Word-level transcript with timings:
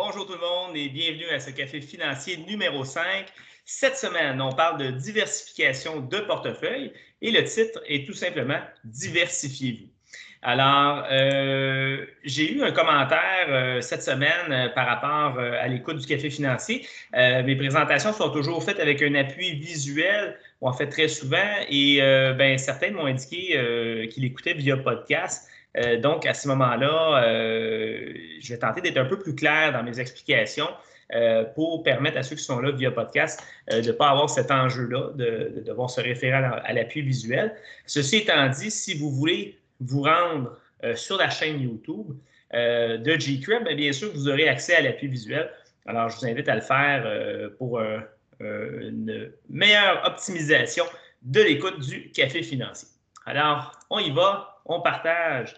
Bonjour 0.00 0.26
tout 0.26 0.34
le 0.34 0.38
monde 0.38 0.76
et 0.76 0.90
bienvenue 0.90 1.28
à 1.30 1.40
ce 1.40 1.50
café 1.50 1.80
financier 1.80 2.36
numéro 2.36 2.84
5. 2.84 3.26
Cette 3.64 3.96
semaine, 3.96 4.40
on 4.40 4.52
parle 4.52 4.78
de 4.78 4.92
diversification 4.92 5.98
de 5.98 6.18
portefeuille 6.18 6.92
et 7.20 7.32
le 7.32 7.42
titre 7.42 7.82
est 7.84 8.06
tout 8.06 8.12
simplement 8.12 8.60
Diversifiez-vous. 8.84 9.88
Alors, 10.40 11.04
euh, 11.10 12.06
j'ai 12.22 12.52
eu 12.52 12.62
un 12.62 12.70
commentaire 12.70 13.48
euh, 13.48 13.80
cette 13.80 14.04
semaine 14.04 14.52
euh, 14.52 14.68
par 14.68 14.86
rapport 14.86 15.40
à 15.40 15.66
l'écoute 15.66 15.96
du 15.96 16.06
café 16.06 16.30
financier. 16.30 16.86
mes 17.12 17.56
présentations 17.56 18.12
sont 18.12 18.30
toujours 18.30 18.62
faites 18.62 18.78
avec 18.78 19.02
un 19.02 19.16
appui 19.16 19.56
visuel, 19.56 20.38
on 20.60 20.68
en 20.68 20.72
fait 20.72 20.86
très 20.86 21.08
souvent, 21.08 21.56
et 21.68 21.98
ben, 22.38 22.56
certains 22.56 22.92
m'ont 22.92 23.06
indiqué 23.06 24.08
qu'ils 24.12 24.24
écoutaient 24.26 24.54
via 24.54 24.76
podcast. 24.76 25.47
Donc, 26.02 26.26
à 26.26 26.34
ce 26.34 26.48
moment-là, 26.48 27.22
je 28.40 28.48
vais 28.48 28.58
tenter 28.58 28.80
d'être 28.80 28.96
un 28.96 29.04
peu 29.04 29.18
plus 29.18 29.34
clair 29.34 29.72
dans 29.72 29.82
mes 29.82 30.00
explications. 30.00 30.68
pour 31.54 31.82
permettre 31.82 32.18
à 32.18 32.22
ceux 32.22 32.36
qui 32.36 32.42
sont 32.42 32.60
là 32.60 32.72
via 32.72 32.90
podcast 32.90 33.42
de 33.70 33.80
ne 33.80 33.92
pas 33.92 34.08
avoir 34.08 34.28
cet 34.28 34.50
enjeu-là, 34.50 35.10
de, 35.14 35.62
devoir 35.64 35.88
se 35.88 36.00
référer 36.00 36.36
à 36.36 36.72
l'appui 36.72 37.02
visuel. 37.02 37.54
Ceci 37.86 38.16
étant 38.16 38.48
dit, 38.48 38.70
si 38.70 38.98
vous 38.98 39.10
voulez 39.10 39.58
vous 39.80 40.02
rendre 40.02 40.56
euh, 40.84 40.94
sur 40.94 41.16
la 41.16 41.28
chaîne 41.28 41.60
YouTube 41.60 42.16
euh, 42.54 42.98
de 42.98 43.12
GCREB, 43.18 43.64
bien, 43.64 43.74
bien 43.74 43.92
sûr, 43.92 44.10
vous 44.12 44.28
aurez 44.28 44.48
accès 44.48 44.76
à 44.76 44.80
l'appui 44.80 45.08
visuel. 45.08 45.50
Alors, 45.86 46.08
je 46.08 46.16
vous 46.16 46.26
invite 46.26 46.48
à 46.48 46.54
le 46.54 46.60
faire 46.60 47.02
euh, 47.06 47.50
pour 47.58 47.80
une 48.40 49.32
meilleure 49.50 50.06
optimisation 50.06 50.84
de 51.22 51.40
l'écoute 51.40 51.80
du 51.80 52.12
café 52.12 52.42
financier. 52.42 52.88
Alors, 53.26 53.72
on 53.90 53.98
y 53.98 54.10
va, 54.12 54.57
on 54.68 54.80
partage 54.80 55.56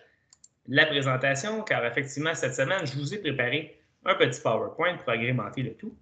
la 0.68 0.86
présentation, 0.86 1.62
car 1.62 1.84
effectivement, 1.84 2.34
cette 2.34 2.54
semaine, 2.54 2.86
je 2.86 2.94
vous 2.94 3.12
ai 3.12 3.18
préparé 3.18 3.80
un 4.04 4.14
petit 4.14 4.40
PowerPoint 4.40 4.96
pour 4.96 5.10
agrémenter 5.10 5.62
le 5.62 5.74
tout. 5.74 5.96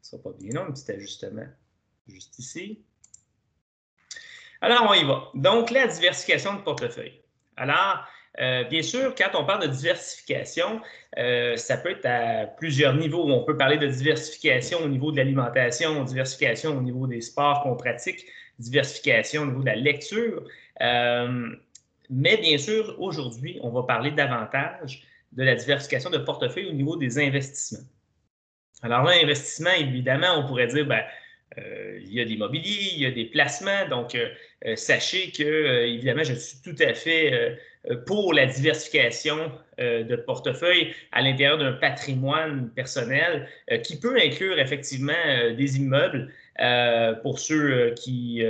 Ce 0.00 0.16
ne 0.16 0.20
sera 0.20 0.30
pas 0.30 0.38
bien 0.38 0.54
long, 0.54 0.68
un 0.68 0.72
petit 0.72 0.90
ajustement 0.92 1.46
juste 2.06 2.38
ici. 2.38 2.84
Alors, 4.60 4.86
on 4.88 4.94
y 4.94 5.04
va. 5.04 5.30
Donc, 5.34 5.70
la 5.70 5.86
diversification 5.86 6.54
de 6.54 6.60
portefeuille. 6.60 7.20
Alors, 7.56 8.06
euh, 8.40 8.64
bien 8.64 8.82
sûr, 8.82 9.14
quand 9.14 9.30
on 9.34 9.44
parle 9.44 9.62
de 9.62 9.72
diversification, 9.72 10.80
euh, 11.18 11.56
ça 11.56 11.76
peut 11.76 11.90
être 11.90 12.06
à 12.06 12.46
plusieurs 12.46 12.94
niveaux. 12.94 13.28
On 13.30 13.44
peut 13.44 13.56
parler 13.56 13.78
de 13.78 13.86
diversification 13.86 14.78
au 14.78 14.88
niveau 14.88 15.10
de 15.10 15.16
l'alimentation, 15.16 16.04
diversification 16.04 16.76
au 16.76 16.82
niveau 16.82 17.06
des 17.06 17.22
sports 17.22 17.62
qu'on 17.62 17.76
pratique, 17.76 18.26
diversification 18.58 19.42
au 19.42 19.46
niveau 19.46 19.60
de 19.60 19.66
la 19.66 19.76
lecture. 19.76 20.46
Euh, 20.82 21.50
mais 22.10 22.36
bien 22.36 22.58
sûr, 22.58 22.96
aujourd'hui, 22.98 23.58
on 23.62 23.70
va 23.70 23.82
parler 23.82 24.10
davantage 24.10 25.02
de 25.32 25.42
la 25.42 25.54
diversification 25.54 26.10
de 26.10 26.18
portefeuille 26.18 26.66
au 26.66 26.72
niveau 26.72 26.96
des 26.96 27.18
investissements. 27.18 27.86
Alors 28.82 29.04
l'investissement, 29.04 29.72
évidemment, 29.78 30.38
on 30.38 30.46
pourrait 30.46 30.66
dire, 30.66 30.86
ben, 30.86 31.02
euh, 31.58 31.98
il 32.02 32.12
y 32.12 32.20
a 32.20 32.24
des 32.24 32.36
mobiliers, 32.36 32.92
il 32.94 33.02
y 33.02 33.06
a 33.06 33.10
des 33.10 33.24
placements. 33.24 33.88
Donc, 33.88 34.14
euh, 34.14 34.28
euh, 34.66 34.76
sachez 34.76 35.30
que, 35.30 35.86
évidemment, 35.86 36.24
je 36.24 36.34
suis 36.34 36.58
tout 36.62 36.76
à 36.80 36.94
fait 36.94 37.56
pour 38.04 38.34
la 38.34 38.46
diversification 38.46 39.52
de 39.78 40.16
portefeuille 40.16 40.92
à 41.12 41.22
l'intérieur 41.22 41.56
d'un 41.58 41.72
patrimoine 41.72 42.68
personnel 42.70 43.48
qui 43.84 44.00
peut 44.00 44.18
inclure 44.20 44.58
effectivement 44.58 45.12
des 45.56 45.76
immeubles 45.76 46.32
pour 47.22 47.38
ceux 47.38 47.94
qui 47.94 48.42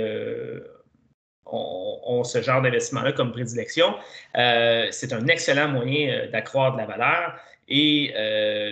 ont, 1.51 2.23
ce 2.23 2.41
genre 2.41 2.61
d'investissement-là 2.61 3.11
comme 3.13 3.31
prédilection. 3.31 3.95
C'est 4.33 5.13
un 5.13 5.27
excellent 5.27 5.69
moyen 5.69 6.27
d'accroître 6.31 6.75
de 6.75 6.81
la 6.81 6.87
valeur 6.87 7.39
et 7.67 8.13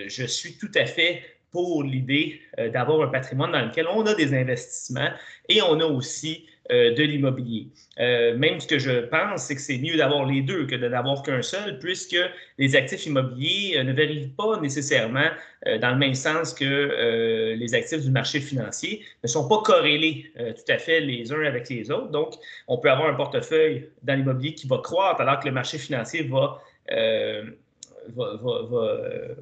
je 0.07 0.25
suis 0.25 0.57
tout 0.57 0.71
à 0.75 0.85
fait 0.85 1.21
pour 1.55 1.83
l'idée 1.83 2.41
euh, 2.59 2.69
d'avoir 2.69 3.07
un 3.07 3.07
patrimoine 3.07 3.53
dans 3.53 3.61
lequel 3.61 3.87
on 3.87 4.05
a 4.05 4.13
des 4.13 4.33
investissements 4.33 5.07
et 5.47 5.61
on 5.61 5.79
a 5.79 5.85
aussi 5.85 6.45
euh, 6.49 6.54
de 6.69 7.03
l'immobilier. 7.03 7.67
Euh, 7.99 8.35
même 8.37 8.59
ce 8.59 8.67
que 8.67 8.79
je 8.79 9.05
pense, 9.05 9.43
c'est 9.43 9.55
que 9.55 9.61
c'est 9.61 9.77
mieux 9.77 9.97
d'avoir 9.97 10.25
les 10.25 10.41
deux 10.41 10.65
que 10.65 10.75
de 10.75 10.87
n'avoir 10.87 11.21
qu'un 11.21 11.41
seul, 11.41 11.79
puisque 11.79 12.17
les 12.57 12.75
actifs 12.75 13.05
immobiliers 13.05 13.83
ne 13.83 13.93
varient 13.93 14.31
pas 14.35 14.59
nécessairement 14.59 15.29
dans 15.65 15.91
le 15.91 15.97
même 15.97 16.13
sens 16.13 16.53
que 16.53 17.53
les 17.53 17.75
actifs 17.75 18.01
du 18.01 18.11
marché 18.11 18.39
financier, 18.39 19.03
ne 19.23 19.27
sont 19.27 19.47
pas 19.47 19.61
corrélés 19.63 20.31
tout 20.35 20.71
à 20.71 20.77
fait 20.77 21.01
les 21.01 21.31
uns 21.31 21.43
avec 21.43 21.69
les 21.69 21.91
autres. 21.91 22.09
Donc, 22.09 22.33
on 22.67 22.77
peut 22.77 22.89
avoir 22.89 23.09
un 23.09 23.15
portefeuille 23.15 23.89
dans 24.03 24.15
l'immobilier 24.15 24.53
qui 24.53 24.67
va 24.67 24.79
croître 24.79 25.21
alors 25.21 25.39
que 25.39 25.47
le 25.47 25.53
marché 25.53 25.77
financier 25.77 26.23
va 26.23 26.61
euh, 26.91 27.43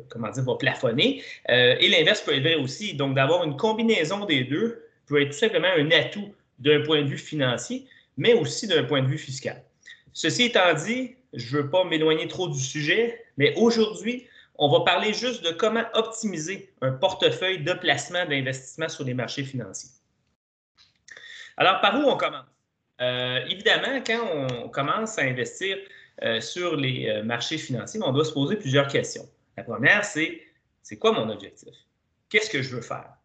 comment 0.09 0.29
dire, 0.29 0.43
va 0.43 0.55
plafonner. 0.55 1.21
Euh, 1.49 1.75
et 1.79 1.89
l'inverse 1.89 2.21
peut 2.21 2.33
être 2.33 2.43
vrai 2.43 2.55
aussi. 2.55 2.93
Donc, 2.93 3.15
d'avoir 3.15 3.43
une 3.43 3.57
combinaison 3.57 4.25
des 4.25 4.43
deux 4.43 4.83
peut 5.07 5.21
être 5.21 5.31
tout 5.31 5.37
simplement 5.37 5.69
un 5.75 5.91
atout 5.91 6.33
d'un 6.59 6.81
point 6.81 7.01
de 7.01 7.07
vue 7.07 7.17
financier, 7.17 7.87
mais 8.17 8.33
aussi 8.33 8.67
d'un 8.67 8.83
point 8.83 9.01
de 9.01 9.07
vue 9.07 9.17
fiscal. 9.17 9.63
Ceci 10.13 10.43
étant 10.43 10.73
dit, 10.73 11.15
je 11.33 11.57
ne 11.57 11.63
veux 11.63 11.69
pas 11.69 11.83
m'éloigner 11.83 12.27
trop 12.27 12.47
du 12.47 12.59
sujet, 12.59 13.25
mais 13.37 13.53
aujourd'hui, 13.57 14.27
on 14.55 14.69
va 14.69 14.81
parler 14.81 15.13
juste 15.13 15.43
de 15.43 15.51
comment 15.51 15.83
optimiser 15.93 16.71
un 16.81 16.91
portefeuille 16.91 17.63
de 17.63 17.73
placement 17.73 18.25
d'investissement 18.25 18.87
sur 18.87 19.03
les 19.03 19.13
marchés 19.13 19.43
financiers. 19.43 19.89
Alors, 21.57 21.81
par 21.81 21.99
où 21.99 22.03
on 22.09 22.17
commence? 22.17 22.45
Euh, 23.01 23.39
évidemment, 23.49 24.01
quand 24.05 24.23
on 24.61 24.69
commence 24.69 25.17
à 25.17 25.23
investir 25.23 25.77
euh, 26.21 26.39
sur 26.39 26.75
les 26.75 27.09
euh, 27.09 27.23
marchés 27.23 27.57
financiers, 27.57 27.99
on 28.03 28.11
doit 28.11 28.25
se 28.25 28.31
poser 28.31 28.55
plusieurs 28.55 28.87
questions. 28.87 29.27
La 29.57 29.63
première, 29.63 30.05
c'est 30.05 30.41
c'est 30.83 30.97
quoi 30.97 31.11
mon 31.13 31.29
objectif? 31.29 31.73
Qu'est-ce 32.29 32.49
que 32.49 32.61
je 32.61 32.75
veux 32.75 32.81
faire? 32.81 33.15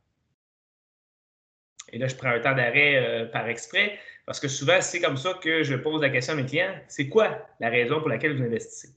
Et 1.93 1.99
là, 1.99 2.07
je 2.07 2.15
prends 2.15 2.31
un 2.31 2.41
temps 2.41 2.55
d'arrêt 2.55 2.97
euh, 2.97 3.27
par 3.27 3.49
exprès 3.49 3.99
parce 4.27 4.41
que 4.41 4.49
souvent, 4.49 4.81
c'est 4.81 5.01
comme 5.01 5.17
ça 5.17 5.35
que 5.43 5.63
je 5.63 5.75
pose 5.75 6.03
la 6.03 6.11
question 6.11 6.35
à 6.35 6.37
mes 6.37 6.45
clients. 6.45 6.75
C'est 6.87 7.09
quoi 7.09 7.47
la 7.61 7.71
raison 7.71 8.01
pour 8.01 8.09
laquelle 8.09 8.37
vous 8.37 8.45
investissez? 8.45 8.89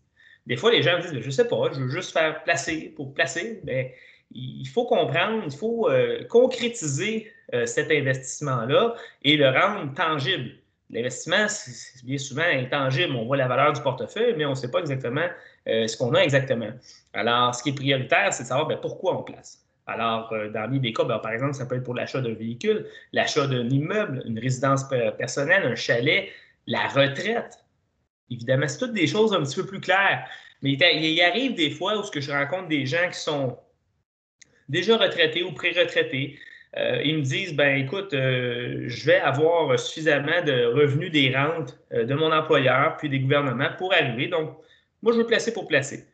Des 0.46 0.58
fois, 0.58 0.72
les 0.72 0.82
gens 0.82 0.98
me 0.98 1.02
disent, 1.02 1.20
je 1.20 1.26
ne 1.26 1.32
sais 1.32 1.48
pas, 1.48 1.70
je 1.74 1.80
veux 1.80 1.90
juste 1.90 2.12
faire 2.12 2.44
placer 2.44 2.94
pour 2.96 3.14
placer. 3.14 3.62
Bien, 3.64 3.88
il 4.34 4.68
faut 4.68 4.86
comprendre, 4.86 5.44
il 5.46 5.56
faut 5.56 5.88
concrétiser 6.30 7.32
cet 7.66 7.92
investissement-là 7.92 8.96
et 9.24 9.38
le 9.38 9.50
rendre 9.50 9.94
tangible. 9.94 10.52
L'investissement, 10.92 11.48
c'est 11.48 12.04
bien 12.06 12.18
souvent 12.18 12.44
intangible. 12.44 13.16
On 13.16 13.26
voit 13.26 13.38
la 13.38 13.48
valeur 13.48 13.72
du 13.72 13.82
portefeuille, 13.82 14.36
mais 14.38 14.46
on 14.46 14.52
ne 14.52 14.56
sait 14.56 14.70
pas 14.70 14.80
exactement 14.80 15.28
euh, 15.68 15.88
ce 15.88 15.96
qu'on 15.96 16.14
a 16.14 16.20
exactement. 16.20 16.72
Alors, 17.14 17.56
ce 17.56 17.64
qui 17.64 17.70
est 17.70 17.76
prioritaire, 17.76 18.34
c'est 18.34 18.44
de 18.44 18.48
savoir 18.50 18.68
ben, 18.68 18.78
pourquoi 18.78 19.18
on 19.18 19.24
place. 19.24 19.66
Alors, 19.94 20.32
euh, 20.34 20.50
dans 20.50 20.70
des 20.70 20.94
cas, 20.94 21.04
ben, 21.04 21.20
par 21.20 21.32
exemple, 21.32 21.54
ça 21.54 21.66
peut 21.66 21.76
être 21.76 21.84
pour 21.84 21.96
l'achat 21.96 22.22
d'un 22.22 22.34
véhicule, 22.34 22.86
l'achat 23.14 23.48
d'un 23.48 23.68
immeuble, 23.70 24.24
une 24.26 24.40
résidence 24.40 24.86
personnelle, 25.18 25.64
un 25.66 25.76
chalet, 25.76 26.30
la 26.68 26.88
retraite. 26.88 27.60
Évidemment, 28.30 28.68
c'est 28.68 28.80
toutes 28.80 28.94
des 28.94 29.08
choses 29.08 29.34
un 29.34 29.44
petit 29.44 29.56
peu 29.58 29.66
plus 29.66 29.82
claires. 29.82 30.28
Mais 30.62 30.74
il, 30.74 31.22
arrive 31.22 31.56
des 31.56 31.72
fois 31.72 31.98
où 31.98 32.04
ce 32.04 32.12
que 32.12 32.22
je 32.22 32.32
rencontre 32.32 32.68
des 32.68 32.86
gens 32.86 33.10
qui 33.12 33.20
sont 33.20 33.58
déjà 34.70 34.98
retraités 34.98 35.44
ou 35.44 35.52
pré-retraités, 35.52 36.40
euh, 36.78 37.02
ils 37.04 37.18
me 37.18 37.24
disent 37.24 37.54
ben 37.56 37.84
écoute, 37.84 38.14
euh, 38.14 38.84
je 38.88 39.06
vais 39.06 39.20
avoir 39.20 39.78
suffisamment 39.78 40.42
de 40.46 40.66
revenus 40.66 41.12
des 41.12 41.36
rentes 41.36 41.78
de 41.92 42.14
mon 42.14 42.32
employeur 42.32 42.96
puis 42.98 43.10
des 43.10 43.20
gouvernements 43.20 43.72
pour 43.78 43.94
arriver. 43.94 44.28
Donc, 44.28 44.56
moi, 45.02 45.14
je 45.14 45.18
veux 45.18 45.26
placer 45.26 45.52
pour 45.52 45.68
placer. 45.68 46.06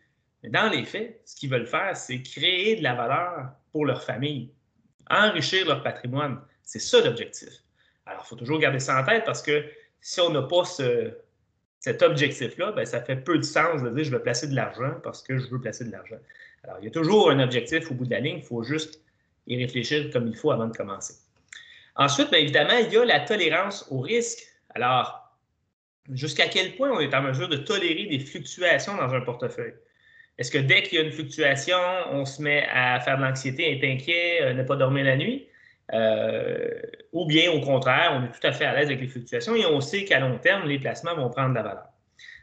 Mais 0.43 0.49
dans 0.49 0.69
les 0.69 0.85
faits, 0.85 1.21
ce 1.25 1.35
qu'ils 1.35 1.49
veulent 1.49 1.67
faire, 1.67 1.95
c'est 1.95 2.21
créer 2.21 2.75
de 2.75 2.83
la 2.83 2.93
valeur 2.93 3.49
pour 3.71 3.85
leur 3.85 4.03
famille, 4.03 4.51
enrichir 5.09 5.65
leur 5.67 5.83
patrimoine. 5.83 6.39
C'est 6.63 6.79
ça 6.79 7.01
l'objectif. 7.01 7.49
Alors, 8.05 8.23
il 8.25 8.27
faut 8.29 8.35
toujours 8.35 8.59
garder 8.59 8.79
ça 8.79 8.99
en 8.99 9.03
tête 9.03 9.23
parce 9.25 9.41
que 9.41 9.65
si 10.01 10.21
on 10.21 10.29
n'a 10.29 10.43
pas 10.43 10.63
cet 11.79 12.01
objectif-là, 12.01 12.71
ben, 12.71 12.85
ça 12.85 13.01
fait 13.01 13.17
peu 13.17 13.37
de 13.37 13.43
sens 13.43 13.81
de 13.81 13.89
dire 13.89 14.03
je 14.03 14.11
vais 14.11 14.19
placer 14.19 14.47
de 14.47 14.55
l'argent 14.55 14.93
parce 15.03 15.21
que 15.21 15.37
je 15.37 15.47
veux 15.47 15.59
placer 15.59 15.85
de 15.85 15.91
l'argent. 15.91 16.17
Alors, 16.63 16.77
il 16.79 16.85
y 16.85 16.87
a 16.87 16.91
toujours 16.91 17.29
un 17.31 17.39
objectif 17.39 17.89
au 17.91 17.95
bout 17.95 18.05
de 18.05 18.11
la 18.11 18.19
ligne. 18.19 18.37
Il 18.37 18.43
faut 18.43 18.63
juste 18.63 19.01
et 19.47 19.57
réfléchir 19.57 20.09
comme 20.11 20.27
il 20.27 20.35
faut 20.35 20.51
avant 20.51 20.67
de 20.67 20.75
commencer. 20.75 21.15
Ensuite, 21.95 22.29
bien 22.29 22.39
évidemment, 22.39 22.77
il 22.77 22.91
y 22.91 22.97
a 22.97 23.05
la 23.05 23.21
tolérance 23.21 23.87
au 23.89 24.01
risque. 24.01 24.43
Alors, 24.75 25.31
jusqu'à 26.11 26.47
quel 26.47 26.75
point 26.75 26.91
on 26.91 26.99
est 26.99 27.13
en 27.13 27.21
mesure 27.21 27.47
de 27.47 27.57
tolérer 27.57 28.05
des 28.05 28.19
fluctuations 28.19 28.95
dans 28.95 29.13
un 29.13 29.21
portefeuille? 29.21 29.73
Est-ce 30.37 30.51
que 30.51 30.59
dès 30.59 30.83
qu'il 30.83 30.99
y 30.99 31.01
a 31.01 31.03
une 31.03 31.11
fluctuation, 31.11 31.77
on 32.11 32.25
se 32.25 32.41
met 32.41 32.67
à 32.71 32.99
faire 32.99 33.17
de 33.17 33.23
l'anxiété, 33.23 33.75
être 33.75 33.83
inquiet, 33.83 34.41
euh, 34.41 34.53
ne 34.53 34.63
pas 34.63 34.75
dormir 34.75 35.05
la 35.05 35.17
nuit? 35.17 35.47
Euh, 35.93 36.79
ou 37.13 37.25
bien 37.25 37.51
au 37.51 37.61
contraire, 37.61 38.11
on 38.13 38.25
est 38.25 38.31
tout 38.31 38.45
à 38.45 38.51
fait 38.51 38.65
à 38.65 38.75
l'aise 38.75 38.87
avec 38.87 38.99
les 38.99 39.07
fluctuations 39.07 39.55
et 39.55 39.65
on 39.65 39.81
sait 39.81 40.03
qu'à 40.03 40.19
long 40.19 40.37
terme, 40.37 40.67
les 40.67 40.79
placements 40.79 41.15
vont 41.15 41.29
prendre 41.29 41.51
de 41.51 41.55
la 41.55 41.63
valeur. 41.63 41.87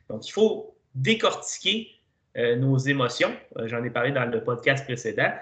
Donc, 0.09 0.27
il 0.27 0.33
faut 0.33 0.77
décortiquer 0.95 1.91
euh, 2.37 2.57
nos 2.57 2.79
émotions. 2.79 3.33
J'en 3.67 3.85
ai 3.85 3.91
parlé 3.91 4.11
dans 4.11 4.25
le 4.25 4.43
podcast 4.43 4.85
précédent. 4.85 5.33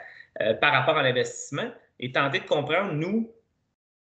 Par 0.62 0.72
rapport 0.72 0.96
à 0.96 1.02
l'investissement 1.02 1.70
et 2.00 2.10
tenter 2.10 2.40
de 2.40 2.46
comprendre, 2.46 2.94
nous, 2.94 3.30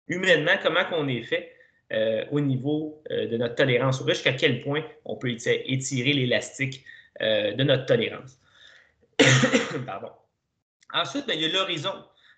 humainement, 0.08 0.54
comment 0.60 0.80
on 0.90 1.06
est 1.06 1.22
fait 1.22 1.52
au 2.32 2.40
niveau 2.40 3.00
de 3.08 3.36
notre 3.36 3.54
tolérance 3.54 4.02
au 4.02 4.04
risque, 4.04 4.26
à 4.26 4.32
quel 4.32 4.60
point 4.60 4.82
on 5.04 5.14
peut 5.14 5.30
étirer 5.30 6.12
l'élastique 6.12 6.84
de 7.20 7.62
notre 7.62 7.86
tolérance. 7.86 8.38
Pardon. 9.86 10.10
Ensuite, 10.92 11.26
ben, 11.26 11.34
il 11.36 11.42
y 11.42 11.44
a 11.46 11.52
l'horizon. 11.52 11.92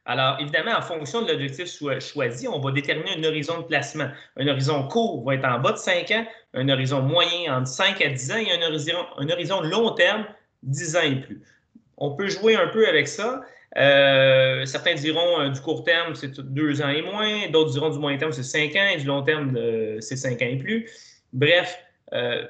Alors, 0.09 0.39
évidemment, 0.41 0.73
en 0.73 0.81
fonction 0.81 1.21
de 1.21 1.31
l'objectif 1.31 1.69
choisi, 2.01 2.49
on 2.49 2.59
va 2.61 2.73
déterminer 2.73 3.19
un 3.19 3.25
horizon 3.25 3.59
de 3.59 3.65
placement. 3.65 4.09
Un 4.39 4.49
horizon 4.49 4.89
court 4.89 5.23
va 5.23 5.35
être 5.35 5.45
en 5.45 5.59
bas 5.59 5.73
de 5.73 5.77
5 5.77 6.11
ans, 6.13 6.27
un 6.55 6.69
horizon 6.71 7.03
moyen 7.03 7.59
entre 7.59 7.69
5 7.69 8.01
à 8.01 8.09
10 8.09 8.33
ans 8.33 8.37
et 8.37 8.53
un 8.53 8.67
horizon, 8.67 9.07
un 9.19 9.29
horizon 9.29 9.61
long 9.61 9.91
terme, 9.91 10.25
10 10.63 10.97
ans 10.97 11.03
et 11.03 11.17
plus. 11.17 11.43
On 11.99 12.17
peut 12.17 12.29
jouer 12.29 12.57
un 12.57 12.69
peu 12.69 12.89
avec 12.89 13.07
ça. 13.07 13.43
Euh, 13.77 14.65
certains 14.65 14.95
diront 14.95 15.41
euh, 15.41 15.51
du 15.51 15.61
court 15.61 15.85
terme, 15.85 16.15
c'est 16.15 16.41
2 16.41 16.81
ans 16.81 16.89
et 16.89 17.03
moins. 17.03 17.51
D'autres 17.51 17.73
diront 17.73 17.91
du 17.91 17.99
moyen 17.99 18.17
terme, 18.17 18.33
c'est 18.33 18.43
5 18.43 18.75
ans. 18.77 18.89
Et 18.95 18.97
du 18.97 19.05
long 19.05 19.23
terme, 19.23 19.59
c'est 20.01 20.17
5 20.17 20.41
ans 20.41 20.47
et 20.49 20.57
plus. 20.57 20.91
Bref, 21.35 21.79
euh, 22.15 22.47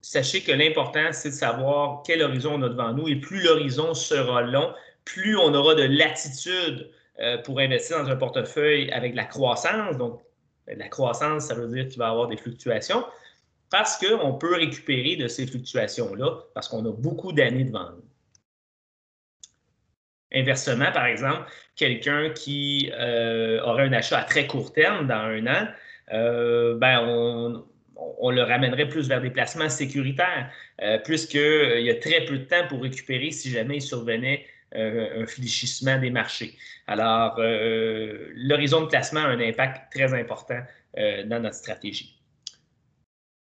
sachez 0.00 0.42
que 0.42 0.52
l'important, 0.52 1.12
c'est 1.12 1.30
de 1.30 1.34
savoir 1.34 2.02
quel 2.04 2.22
horizon 2.22 2.54
on 2.54 2.62
a 2.62 2.68
devant 2.68 2.92
nous. 2.92 3.08
Et 3.08 3.16
plus 3.16 3.42
l'horizon 3.42 3.94
sera 3.94 4.42
long, 4.42 4.72
plus 5.04 5.36
on 5.36 5.54
aura 5.54 5.74
de 5.74 5.82
latitude 5.82 6.90
euh, 7.20 7.38
pour 7.38 7.58
investir 7.60 8.02
dans 8.02 8.10
un 8.10 8.16
portefeuille 8.16 8.90
avec 8.92 9.14
la 9.14 9.24
croissance. 9.24 9.96
Donc, 9.96 10.20
la 10.66 10.88
croissance, 10.88 11.46
ça 11.46 11.54
veut 11.54 11.68
dire 11.68 11.88
qu'il 11.88 11.98
va 11.98 12.08
y 12.08 12.10
avoir 12.10 12.28
des 12.28 12.36
fluctuations 12.36 13.04
parce 13.70 13.98
qu'on 13.98 14.34
peut 14.34 14.56
récupérer 14.56 15.16
de 15.16 15.28
ces 15.28 15.46
fluctuations-là 15.46 16.42
parce 16.54 16.68
qu'on 16.68 16.84
a 16.86 16.92
beaucoup 16.92 17.32
d'années 17.32 17.64
devant 17.64 17.90
nous. 17.90 18.04
Inversement, 20.32 20.92
par 20.92 21.06
exemple, 21.06 21.50
quelqu'un 21.74 22.30
qui 22.30 22.90
euh, 22.94 23.60
aurait 23.62 23.84
un 23.84 23.92
achat 23.92 24.18
à 24.18 24.24
très 24.24 24.46
court 24.46 24.72
terme 24.72 25.08
dans 25.08 25.14
un 25.14 25.46
an, 25.46 25.68
euh, 26.12 26.76
ben 26.76 27.00
on, 27.04 27.64
on, 28.18 28.30
le 28.30 28.42
ramènerait 28.42 28.88
plus 28.88 29.08
vers 29.08 29.20
des 29.20 29.30
placements 29.30 29.68
sécuritaires, 29.68 30.50
puisqu'il 31.04 31.82
y 31.82 31.90
a 31.90 31.96
très 31.96 32.24
peu 32.24 32.38
de 32.38 32.44
temps 32.44 32.66
pour 32.68 32.82
récupérer 32.82 33.30
si 33.30 33.50
jamais 33.50 33.76
il 33.76 33.82
survenait 33.82 34.46
euh, 34.76 35.22
un 35.22 35.26
fléchissement 35.26 35.98
des 35.98 36.10
marchés. 36.10 36.54
Alors, 36.86 37.34
euh, 37.40 38.28
l'horizon 38.36 38.82
de 38.82 38.86
placement 38.86 39.18
a 39.18 39.26
un 39.26 39.40
impact 39.40 39.92
très 39.92 40.14
important 40.14 40.60
euh, 40.96 41.24
dans 41.24 41.40
notre 41.40 41.56
stratégie. 41.56 42.16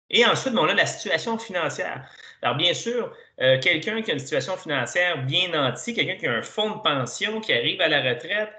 Et 0.10 0.26
ensuite, 0.26 0.56
on 0.58 0.68
a 0.68 0.74
la 0.74 0.88
situation 0.88 1.38
financière. 1.38 2.10
Alors, 2.42 2.58
bien 2.58 2.74
sûr, 2.74 3.16
quelqu'un 3.38 4.02
qui 4.02 4.10
a 4.10 4.16
une 4.16 4.20
situation 4.20 4.58
financière 4.58 5.24
bien 5.24 5.50
nantie, 5.50 5.94
quelqu'un 5.94 6.16
qui 6.16 6.26
a 6.26 6.34
un 6.34 6.42
fonds 6.42 6.78
de 6.78 6.82
pension, 6.82 7.42
qui 7.42 7.54
arrive 7.54 7.80
à 7.80 7.90
la 7.90 8.02
retraite, 8.02 8.50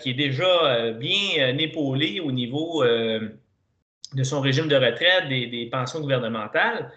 qui 0.00 0.10
est 0.10 0.14
déjà 0.14 0.92
bien 0.92 1.58
épaulé 1.58 2.20
au 2.20 2.32
niveau 2.32 2.82
son 4.22 4.40
régime 4.40 4.68
de 4.68 4.76
retraite, 4.76 5.28
des 5.28 5.68
pensions 5.70 6.00
gouvernementales, 6.00 6.90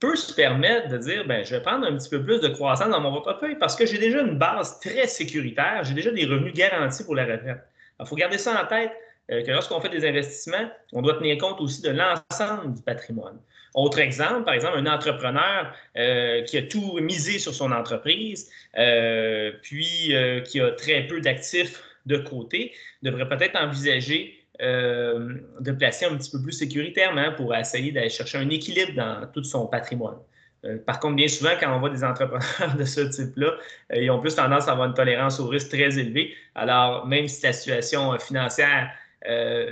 peut 0.00 0.16
se 0.16 0.32
permettre 0.32 0.88
de 0.88 0.98
dire 0.98 1.26
ben, 1.26 1.44
je 1.44 1.56
vais 1.56 1.62
prendre 1.62 1.86
un 1.86 1.96
petit 1.96 2.08
peu 2.08 2.22
plus 2.22 2.40
de 2.40 2.48
croissance 2.48 2.90
dans 2.90 3.00
mon 3.00 3.12
portefeuille 3.12 3.56
parce 3.58 3.74
que 3.74 3.86
j'ai 3.86 3.98
déjà 3.98 4.20
une 4.20 4.38
base 4.38 4.78
très 4.80 5.06
sécuritaire, 5.06 5.82
j'ai 5.84 5.94
déjà 5.94 6.10
des 6.10 6.24
revenus 6.24 6.54
garantis 6.54 7.04
pour 7.04 7.16
la 7.16 7.24
retraite. 7.24 7.58
Il 8.00 8.06
faut 8.06 8.14
garder 8.14 8.38
ça 8.38 8.62
en 8.62 8.66
tête 8.66 8.92
euh, 9.30 9.42
que 9.42 9.50
lorsqu'on 9.50 9.80
fait 9.80 9.88
des 9.88 10.06
investissements, 10.06 10.70
on 10.92 11.02
doit 11.02 11.14
tenir 11.14 11.38
compte 11.38 11.60
aussi 11.60 11.82
de 11.82 11.90
l'ensemble 11.90 12.74
du 12.74 12.82
patrimoine. 12.82 13.38
Autre 13.74 13.98
exemple, 13.98 14.44
par 14.44 14.54
exemple, 14.54 14.78
un 14.78 14.86
entrepreneur 14.86 15.74
euh, 15.96 16.42
qui 16.42 16.56
a 16.56 16.62
tout 16.62 16.98
misé 17.00 17.38
sur 17.38 17.52
son 17.52 17.70
entreprise, 17.72 18.50
euh, 18.78 19.52
puis 19.62 20.14
qui 20.46 20.60
a 20.60 20.70
très 20.72 21.06
peu 21.06 21.20
d'actifs 21.20 21.82
de 22.06 22.16
côté, 22.16 22.72
devrait 23.02 23.28
peut-être 23.28 23.56
envisager 23.56 24.37
euh, 24.60 25.34
de 25.60 25.70
placer 25.70 26.06
un 26.06 26.16
petit 26.16 26.32
peu 26.32 26.42
plus 26.42 26.50
sécuritairement 26.50 27.32
pour 27.36 27.54
essayer 27.54 27.92
d'aller 27.92 28.08
chercher 28.08 28.38
un 28.38 28.48
équilibre 28.48 28.92
dans 28.96 29.24
tout 29.32 29.44
son 29.44 29.68
patrimoine. 29.68 30.16
Euh, 30.64 30.78
par 30.84 30.98
contre, 30.98 31.14
bien 31.14 31.28
souvent, 31.28 31.52
quand 31.60 31.72
on 31.76 31.78
voit 31.78 31.90
des 31.90 32.02
entrepreneurs 32.02 32.74
de 32.76 32.84
ce 32.84 33.02
type-là, 33.02 33.52
euh, 33.92 34.02
ils 34.02 34.10
ont 34.10 34.18
plus 34.20 34.34
tendance 34.34 34.66
à 34.66 34.72
avoir 34.72 34.88
une 34.88 34.94
tolérance 34.94 35.38
au 35.38 35.46
risque 35.46 35.68
très 35.68 35.96
élevée. 35.96 36.34
Alors, 36.56 37.06
même 37.06 37.28
si 37.28 37.44
la 37.44 37.52
situation 37.52 38.18
financière 38.18 38.90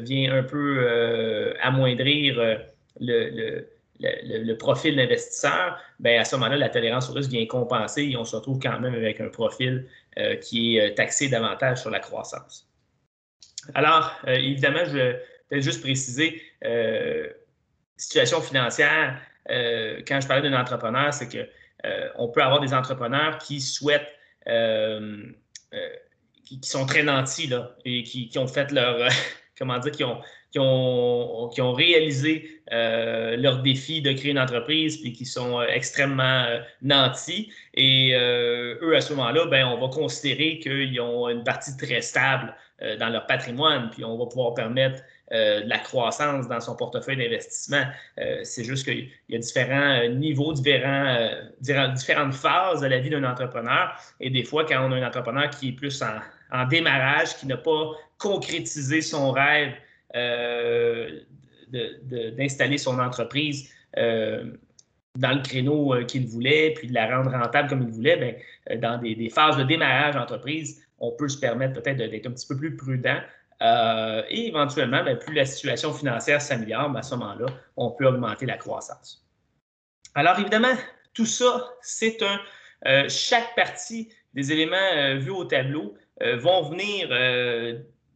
vient 0.00 0.34
un 0.34 0.42
peu 0.42 1.54
amoindrir 1.62 2.58
le, 3.00 4.52
profil 4.54 4.96
d'investisseur, 4.96 5.78
ben 5.98 6.20
à 6.20 6.24
ce 6.24 6.36
moment-là, 6.36 6.56
la 6.56 6.68
tolérance 6.68 7.10
au 7.10 7.12
risque 7.12 7.30
vient 7.30 7.46
compenser 7.46 8.02
et 8.02 8.16
on 8.16 8.24
se 8.24 8.36
retrouve 8.36 8.58
quand 8.60 8.78
même 8.80 8.94
avec 8.94 9.20
un 9.20 9.28
profil 9.28 9.86
qui 10.42 10.78
est 10.78 10.94
taxé 10.94 11.28
davantage 11.28 11.80
sur 11.80 11.90
la 11.90 12.00
croissance. 12.00 12.66
Alors, 13.74 14.12
euh, 14.26 14.34
évidemment, 14.34 14.84
je 14.84 14.96
vais 14.96 15.22
peut-être 15.48 15.62
juste 15.62 15.82
préciser, 15.82 16.42
euh, 16.64 17.28
situation 17.96 18.40
financière, 18.40 19.20
euh, 19.50 20.02
quand 20.06 20.20
je 20.20 20.26
parlais 20.26 20.48
d'un 20.48 20.58
entrepreneur, 20.58 21.12
c'est 21.12 21.28
que 21.28 21.48
on 22.16 22.26
peut 22.26 22.42
avoir 22.42 22.58
des 22.58 22.74
entrepreneurs 22.74 23.38
qui 23.38 23.60
souhaitent, 23.60 24.12
qui, 26.44 26.58
sont 26.62 26.84
très 26.84 27.04
nantis 27.04 27.46
là, 27.46 27.76
et 27.84 28.02
qui, 28.02 28.36
ont 28.38 28.48
fait 28.48 28.72
leur, 28.72 29.08
comment 29.58 29.78
dire, 29.78 29.92
qui 29.92 30.02
ont, 30.02 30.20
qui 30.58 31.60
ont, 31.60 31.72
réalisé 31.72 32.60
leur 32.70 33.62
défi 33.62 34.02
de 34.02 34.12
créer 34.12 34.30
une 34.30 34.38
entreprise 34.38 34.96
puis 34.98 35.12
qui 35.12 35.24
sont 35.24 35.62
extrêmement 35.62 36.46
nantis. 36.82 37.50
Et 37.74 38.12
eux, 38.14 38.96
à 38.96 39.00
ce 39.00 39.12
moment-là, 39.14 39.46
ben, 39.46 39.66
on 39.66 39.80
va 39.80 39.88
considérer 39.88 40.58
qu'ils 40.58 41.00
ont 41.00 41.28
une 41.28 41.44
partie 41.44 41.76
très 41.76 42.00
stable 42.00 42.54
euh, 42.82 42.98
dans 42.98 43.08
leur 43.08 43.24
patrimoine, 43.24 43.88
puis 43.88 44.04
on 44.04 44.18
va 44.18 44.26
pouvoir 44.26 44.52
permettre 44.52 45.02
euh, 45.32 45.62
de 45.62 45.68
la 45.68 45.78
croissance 45.78 46.46
dans 46.46 46.60
son 46.60 46.76
portefeuille 46.76 47.16
d'investissement. 47.16 47.84
Euh, 48.20 48.40
c'est 48.42 48.64
juste 48.64 48.84
qu'il 48.84 49.08
y 49.30 49.34
a 49.34 49.38
différents 49.38 50.06
niveaux, 50.08 50.52
différents, 50.52 51.26
différentes 51.58 52.34
phases 52.34 52.82
de 52.82 52.86
la 52.86 52.98
vie 52.98 53.08
d'un 53.08 53.24
entrepreneur. 53.24 53.98
Et 54.20 54.28
des 54.28 54.44
fois, 54.44 54.66
quand 54.66 54.86
on 54.86 54.92
a 54.92 54.96
un 54.96 55.06
entrepreneur 55.06 55.48
qui 55.48 55.70
est 55.70 55.72
plus 55.72 56.02
en, 56.02 56.66
démarrage, 56.66 57.38
qui 57.38 57.46
n'a 57.46 57.56
pas 57.56 57.92
concrétisé 58.18 59.00
son 59.00 59.30
rêve 59.30 59.72
d'installer 62.36 62.78
son 62.78 62.98
entreprise 62.98 63.70
dans 63.94 65.32
le 65.32 65.42
créneau 65.42 65.94
qu'il 66.06 66.26
voulait, 66.26 66.74
puis 66.76 66.88
de 66.88 66.94
la 66.94 67.16
rendre 67.16 67.30
rentable 67.30 67.68
comme 67.68 67.82
il 67.82 67.88
voulait, 67.88 68.16
bien, 68.16 68.34
dans 68.78 68.98
des, 68.98 69.30
phases 69.30 69.56
de 69.56 69.64
démarrage 69.64 70.14
d'entreprise, 70.14 70.86
on 70.98 71.12
peut 71.12 71.28
se 71.28 71.38
permettre 71.38 71.80
peut-être 71.80 71.96
d'être 71.96 72.26
un 72.26 72.32
petit 72.32 72.46
peu 72.46 72.56
plus 72.56 72.76
prudent. 72.76 73.18
Euh, 73.62 74.22
et 74.28 74.48
éventuellement, 74.48 75.02
ben, 75.02 75.16
plus 75.18 75.34
la 75.34 75.46
situation 75.46 75.92
financière 75.92 76.42
s'améliore, 76.42 76.90
ben, 76.90 77.00
à 77.00 77.02
ce 77.02 77.14
moment-là, 77.14 77.46
on 77.76 77.90
peut 77.90 78.06
augmenter 78.06 78.46
la 78.46 78.58
croissance. 78.58 79.26
Alors 80.14 80.38
évidemment, 80.38 80.74
tout 81.14 81.26
ça, 81.26 81.70
c'est 81.80 82.22
un. 82.22 82.40
Euh, 82.86 83.08
chaque 83.08 83.54
partie 83.54 84.10
des 84.34 84.52
éléments 84.52 84.76
euh, 84.76 85.14
vus 85.14 85.30
au 85.30 85.44
tableau 85.44 85.94
vont 86.20 86.70
venir 86.70 87.11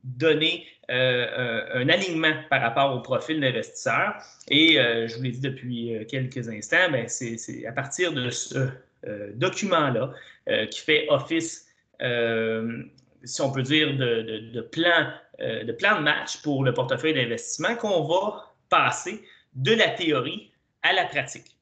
donner 0.05 0.67
un 0.89 1.89
alignement 1.89 2.33
par 2.51 2.61
rapport 2.63 2.97
au 2.97 3.01
profil 3.01 3.41
d'investisseur. 3.41 4.15
Et 4.49 4.75
je 4.75 5.17
vous 5.17 5.23
l'ai 5.23 5.31
dit 5.31 5.41
depuis 5.41 6.07
quelques 6.09 6.49
instants, 6.49 6.91
ben, 6.91 7.07
c'est 7.07 7.67
à 7.67 7.73
partir 7.73 8.13
de 8.13 8.29
ce 8.31 8.69
document-là 9.35 10.13
qui 10.71 10.81
fait 10.81 11.07
office 11.09 11.71
euh, 12.03 12.83
si 13.25 13.43
on 13.43 13.53
peut 13.53 13.63
dire, 13.63 13.97
de, 13.97 14.61
plan, 14.73 15.13
euh, 15.41 15.65
de 15.65 15.73
plan 15.73 15.97
de 15.97 16.03
match 16.03 16.41
pour 16.43 16.65
le 16.65 16.73
portefeuille 16.73 17.15
d'investissement 17.15 17.77
qu'on 17.77 18.07
va 18.07 18.55
passer 18.71 19.23
de 19.55 19.75
la 19.75 19.91
théorie 19.91 20.51
à 20.83 20.93
la 20.93 21.05
pratique. 21.05 21.57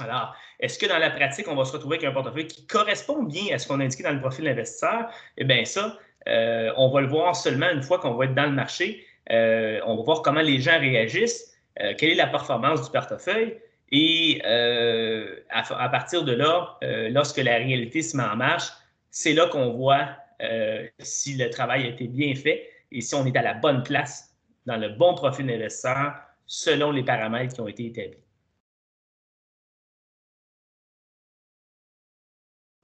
Alors, 0.00 0.34
est-ce 0.58 0.78
que 0.78 0.86
dans 0.86 0.98
la 0.98 1.10
pratique, 1.10 1.46
on 1.46 1.54
va 1.54 1.64
se 1.64 1.72
retrouver 1.72 1.98
avec 1.98 2.08
un 2.08 2.12
portefeuille 2.12 2.46
qui 2.46 2.66
correspond 2.66 3.22
bien 3.22 3.54
à 3.54 3.58
ce 3.58 3.68
qu'on 3.68 3.78
a 3.80 3.84
indiqué 3.84 4.02
dans 4.02 4.12
le 4.12 4.20
profil 4.20 4.46
d'investisseur? 4.46 5.10
Eh 5.36 5.44
bien, 5.44 5.64
ça, 5.64 5.98
euh, 6.28 6.72
on 6.76 6.90
va 6.90 7.00
le 7.00 7.08
voir 7.08 7.34
seulement 7.34 7.70
une 7.70 7.82
fois 7.82 7.98
qu'on 7.98 8.14
va 8.14 8.26
être 8.26 8.34
dans 8.34 8.46
le 8.46 8.52
marché. 8.52 9.04
on 9.28 9.96
va 9.96 10.02
voir 10.02 10.22
comment 10.22 10.40
les 10.40 10.60
gens 10.60 10.78
réagissent, 10.78 11.56
quelle 11.98 12.10
est 12.10 12.14
la 12.14 12.26
performance 12.26 12.84
du 12.84 12.90
portefeuille. 12.90 13.58
Et 13.92 14.42
à, 14.44 15.88
partir 15.88 16.24
de 16.24 16.32
là, 16.32 16.78
lorsque 17.10 17.38
la 17.38 17.56
réalité 17.56 18.02
se 18.02 18.16
met 18.16 18.24
en 18.24 18.36
marche, 18.36 18.70
c'est 19.10 19.32
là 19.32 19.46
qu'on 19.48 19.72
voit 19.72 20.08
euh, 20.42 20.88
si 21.00 21.36
le 21.36 21.50
travail 21.50 21.84
a 21.84 21.88
été 21.88 22.08
bien 22.08 22.34
fait 22.34 22.70
et 22.90 23.00
si 23.00 23.14
on 23.14 23.26
est 23.26 23.36
à 23.36 23.42
la 23.42 23.54
bonne 23.54 23.82
place 23.82 24.34
dans 24.66 24.76
le 24.76 24.88
bon 24.88 25.14
profil 25.14 25.46
d'investisseur 25.46 26.14
selon 26.46 26.92
les 26.92 27.04
paramètres 27.04 27.54
qui 27.54 27.60
ont 27.60 27.68
été 27.68 27.86
établis. 27.86 28.18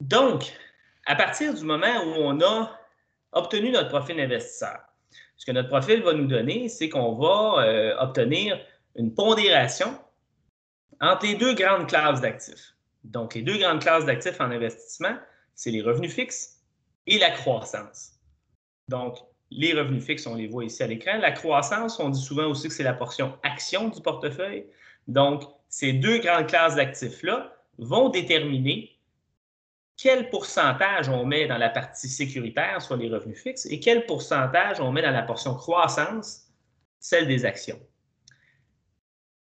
Donc, 0.01 0.53
à 1.05 1.15
partir 1.15 1.53
du 1.53 1.63
moment 1.63 2.03
où 2.05 2.13
on 2.17 2.39
a 2.41 2.79
obtenu 3.33 3.71
notre 3.71 3.89
profil 3.89 4.17
d'investisseur, 4.17 4.79
ce 5.37 5.45
que 5.45 5.51
notre 5.51 5.69
profil 5.69 6.01
va 6.01 6.13
nous 6.13 6.27
donner, 6.27 6.67
c'est 6.69 6.89
qu'on 6.89 7.15
va 7.15 7.63
euh, 7.63 7.95
obtenir 7.99 8.59
une 8.95 9.13
pondération 9.13 9.97
entre 10.99 11.25
les 11.25 11.35
deux 11.35 11.53
grandes 11.53 11.87
classes 11.87 12.21
d'actifs. 12.21 12.73
Donc, 13.03 13.35
les 13.35 13.43
deux 13.43 13.57
grandes 13.57 13.81
classes 13.81 14.05
d'actifs 14.05 14.41
en 14.41 14.51
investissement, 14.51 15.15
c'est 15.55 15.71
les 15.71 15.81
revenus 15.81 16.13
fixes 16.13 16.63
et 17.05 17.19
la 17.19 17.29
croissance. 17.29 18.13
Donc, 18.89 19.17
les 19.51 19.73
revenus 19.73 20.03
fixes, 20.03 20.25
on 20.27 20.35
les 20.35 20.47
voit 20.47 20.65
ici 20.65 20.83
à 20.83 20.87
l'écran. 20.87 21.17
La 21.19 21.31
croissance, 21.31 21.99
on 21.99 22.09
dit 22.09 22.21
souvent 22.21 22.47
aussi 22.47 22.67
que 22.67 22.73
c'est 22.73 22.83
la 22.83 22.93
portion 22.93 23.37
action 23.43 23.89
du 23.89 24.01
portefeuille. 24.01 24.65
Donc, 25.07 25.43
ces 25.69 25.93
deux 25.93 26.17
grandes 26.19 26.47
classes 26.47 26.75
d'actifs-là 26.75 27.53
vont 27.77 28.09
déterminer 28.09 28.96
quel 29.97 30.29
pourcentage 30.29 31.09
on 31.09 31.25
met 31.25 31.47
dans 31.47 31.57
la 31.57 31.69
partie 31.69 32.07
sécuritaire, 32.07 32.81
soit 32.81 32.97
les 32.97 33.09
revenus 33.09 33.41
fixes, 33.41 33.65
et 33.65 33.79
quel 33.79 34.05
pourcentage 34.05 34.79
on 34.79 34.91
met 34.91 35.01
dans 35.01 35.11
la 35.11 35.23
portion 35.23 35.55
croissance, 35.55 36.43
celle 36.99 37.27
des 37.27 37.45
actions? 37.45 37.79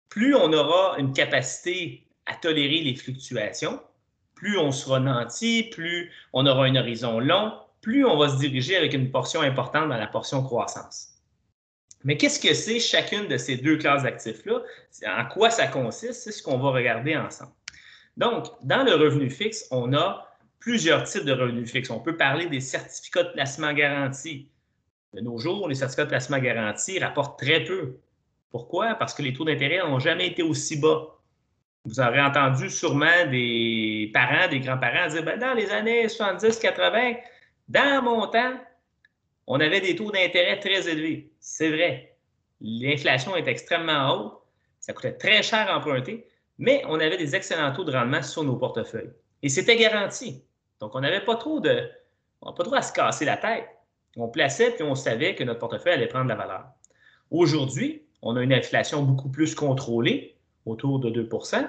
Plus 0.09 0.35
on 0.35 0.53
aura 0.53 0.99
une 0.99 1.13
capacité 1.13 2.09
à 2.27 2.35
tolérer 2.35 2.81
les 2.81 2.97
fluctuations, 2.97 3.81
plus 4.35 4.59
on 4.59 4.73
sera 4.73 4.99
nanti, 4.99 5.65
plus 5.65 6.11
on 6.33 6.47
aura 6.47 6.65
un 6.65 6.75
horizon 6.75 7.21
long, 7.21 7.53
plus 7.83 8.07
on 8.07 8.17
va 8.17 8.31
se 8.31 8.39
diriger 8.39 8.77
avec 8.77 8.95
une 8.95 9.11
portion 9.11 9.43
importante 9.43 9.91
dans 9.91 9.97
la 9.97 10.07
portion 10.07 10.43
croissance. 10.43 11.09
Mais 12.03 12.17
qu'est-ce 12.17 12.41
que 12.41 12.55
c'est 12.55 12.81
chacune 12.81 13.29
de 13.29 13.37
ces 13.37 13.57
deux 13.57 13.77
classes 13.77 14.05
d'actifs-là? 14.05 14.63
En 15.07 15.27
quoi 15.27 15.51
ça 15.51 15.67
consiste? 15.67 16.15
C'est 16.15 16.33
ce 16.33 16.43
qu'on 16.43 16.59
va 16.59 16.71
regarder 16.71 17.15
ensemble. 17.15 17.53
Donc, 18.17 18.47
dans 18.63 18.83
le 18.85 18.95
revenu 18.95 19.29
fixe, 19.29 19.67
on 19.71 19.93
a 19.93 20.30
plusieurs 20.61 21.05
types 21.05 21.25
de 21.25 21.33
revenus 21.33 21.71
fixes. 21.73 21.91
On 21.91 21.99
peut 21.99 22.17
parler 22.17 22.47
des 22.47 22.61
certificats 22.61 23.25
de 23.25 23.33
placement 23.33 23.73
garantis. 23.73 24.49
De 25.15 25.21
nos 25.21 25.39
jours, 25.39 25.69
les 25.69 25.75
certificats 25.75 26.05
de 26.05 26.11
placement 26.11 26.39
garantis 26.39 26.99
rapportent 27.01 27.39
très 27.39 27.65
peu. 27.65 27.97
Pourquoi? 28.51 28.95
Parce 28.95 29.15
que 29.15 29.23
les 29.23 29.33
taux 29.33 29.45
d'intérêt 29.45 29.79
n'ont 29.79 29.99
jamais 29.99 30.29
été 30.29 30.43
aussi 30.43 30.79
bas. 30.79 31.17
Vous 31.85 31.99
aurez 31.99 32.21
entendu 32.21 32.69
sûrement 32.69 33.27
des 33.31 34.11
parents, 34.13 34.49
des 34.49 34.61
grands-parents 34.61 35.09
dire 35.09 35.25
ben, 35.25 35.39
dans 35.39 35.55
les 35.55 35.71
années 35.71 36.07
70-80, 36.07 37.19
dans 37.69 38.03
mon 38.03 38.27
temps, 38.27 38.55
on 39.47 39.59
avait 39.59 39.81
des 39.81 39.97
taux 39.97 40.11
d'intérêt 40.11 40.61
très 40.61 40.89
élevés. 40.89 41.33
C'est 41.41 41.71
vrai. 41.71 42.17
L'inflation 42.61 43.35
est 43.35 43.49
extrêmement 43.49 44.11
haute. 44.13 44.35
Ça 44.79 44.93
coûtait 44.93 45.13
très 45.13 45.43
cher 45.43 45.71
à 45.71 45.79
emprunter, 45.79 46.27
mais 46.59 46.83
on 46.87 47.01
avait 47.01 47.17
des 47.17 47.35
excellents 47.35 47.73
taux 47.73 47.85
de 47.85 47.93
rendement 47.93 48.23
sur 48.23 48.45
nos 48.45 48.57
portefeuilles. 48.57 49.11
Et 49.43 49.49
c'était 49.49 49.77
garanti. 49.77 50.43
Donc, 50.81 50.95
on 50.95 51.01
n'avait 51.01 51.25
pas 51.25 51.37
trop 51.37 51.61
de. 51.61 51.89
pas 52.41 52.65
trop 52.65 52.75
à 52.75 52.83
se 52.83 52.93
casser 52.93 53.25
la 53.25 53.37
tête. 53.37 53.69
On 54.17 54.29
plaçait 54.29 54.73
puis 54.73 54.83
on 54.83 54.95
savait 54.95 55.35
que 55.35 55.45
notre 55.45 55.61
portefeuille 55.61 55.93
allait 55.93 56.09
prendre 56.09 56.25
de 56.25 56.31
la 56.31 56.37
valeur. 56.37 56.65
Aujourd'hui, 57.31 58.03
on 58.23 58.37
a 58.37 58.43
une 58.43 58.53
inflation 58.53 59.03
beaucoup 59.03 59.29
plus 59.29 59.55
contrôlée, 59.55 60.37
autour 60.67 60.99
de 61.01 61.11
2% 61.11 61.69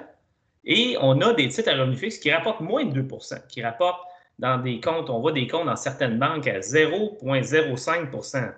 et 0.64 0.96
on 1.00 1.20
a 1.20 1.32
des 1.34 1.48
titres 1.48 1.70
à 1.70 1.74
revenu 1.74 1.96
fixe 1.96 2.18
qui 2.18 2.30
rapportent 2.30 2.60
moins 2.60 2.84
de 2.84 3.02
2% 3.02 3.46
qui 3.48 3.62
rapportent 3.62 4.06
dans 4.38 4.58
des 4.58 4.80
comptes, 4.80 5.10
on 5.10 5.20
voit 5.20 5.32
des 5.32 5.46
comptes 5.46 5.66
dans 5.66 5.76
certaines 5.76 6.18
banques 6.18 6.46
à 6.46 6.60
0,05 6.60 8.54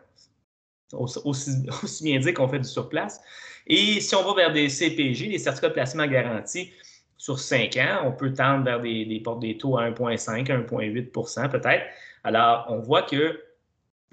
aussi, 0.93 1.51
aussi 1.83 2.05
bien 2.05 2.19
dire 2.21 2.35
qu'on 2.35 2.49
fait 2.49 2.61
du 2.61 2.69
surplace. 2.69 3.21
Et 3.67 4.01
si 4.01 4.15
on 4.15 4.23
va 4.23 4.35
vers 4.35 4.53
des 4.53 4.69
CPG, 4.69 5.29
des 5.29 5.39
certificats 5.39 5.69
de 5.69 5.75
placement 5.75 6.07
garantis, 6.07 6.73
sur 7.17 7.39
5 7.39 7.77
ans, 7.77 8.03
on 8.05 8.13
peut 8.13 8.33
tendre 8.33 8.65
vers 8.65 8.81
des, 8.81 9.05
des, 9.05 9.23
des 9.41 9.57
taux 9.57 9.79
à 9.79 9.89
1,5, 9.91 10.47
1,8% 10.47 11.51
peut-être. 11.51 11.85
Alors, 12.25 12.67
on 12.69 12.79
voit 12.81 13.03
que 13.03 13.41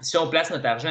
si 0.02 0.18
on 0.18 0.28
place 0.28 0.52
notre 0.52 0.66
argent 0.66 0.90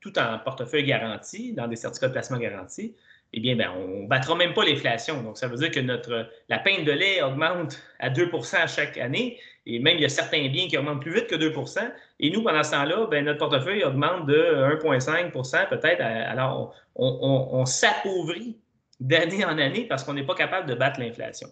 tout 0.00 0.18
en 0.18 0.38
portefeuille 0.38 0.84
garanti, 0.84 1.52
dans 1.52 1.66
des 1.68 1.76
certificats 1.76 2.08
de 2.08 2.12
placement 2.12 2.38
garantis, 2.38 2.94
eh 3.32 3.40
bien, 3.40 3.56
ben, 3.56 3.70
on 3.76 4.02
ne 4.02 4.08
battra 4.08 4.36
même 4.36 4.54
pas 4.54 4.64
l'inflation. 4.64 5.22
Donc, 5.22 5.36
ça 5.36 5.48
veut 5.48 5.56
dire 5.56 5.70
que 5.70 5.80
notre, 5.80 6.30
la 6.48 6.58
peine 6.58 6.84
de 6.84 6.92
lait 6.92 7.22
augmente 7.22 7.82
à 7.98 8.08
2% 8.08 8.56
à 8.56 8.66
chaque 8.66 8.96
année. 8.96 9.38
Et 9.66 9.80
même, 9.80 9.96
il 9.96 10.02
y 10.02 10.04
a 10.04 10.08
certains 10.08 10.48
biens 10.48 10.68
qui 10.68 10.78
augmentent 10.78 11.02
plus 11.02 11.12
vite 11.12 11.26
que 11.26 11.34
2% 11.34 11.92
Et 12.20 12.30
nous, 12.30 12.42
pendant 12.42 12.62
ce 12.62 12.70
temps-là, 12.70 13.08
ben, 13.10 13.24
notre 13.24 13.40
portefeuille 13.40 13.82
augmente 13.84 14.26
de 14.26 14.36
1,5% 14.80 15.68
peut-être. 15.68 16.00
Alors, 16.00 16.74
on 16.94 17.66
s'appauvrit 17.66 18.56
d'année 19.00 19.44
en 19.44 19.58
année 19.58 19.86
parce 19.86 20.04
qu'on 20.04 20.14
n'est 20.14 20.26
pas 20.26 20.34
capable 20.34 20.68
de 20.68 20.74
battre 20.74 21.00
l'inflation. 21.00 21.48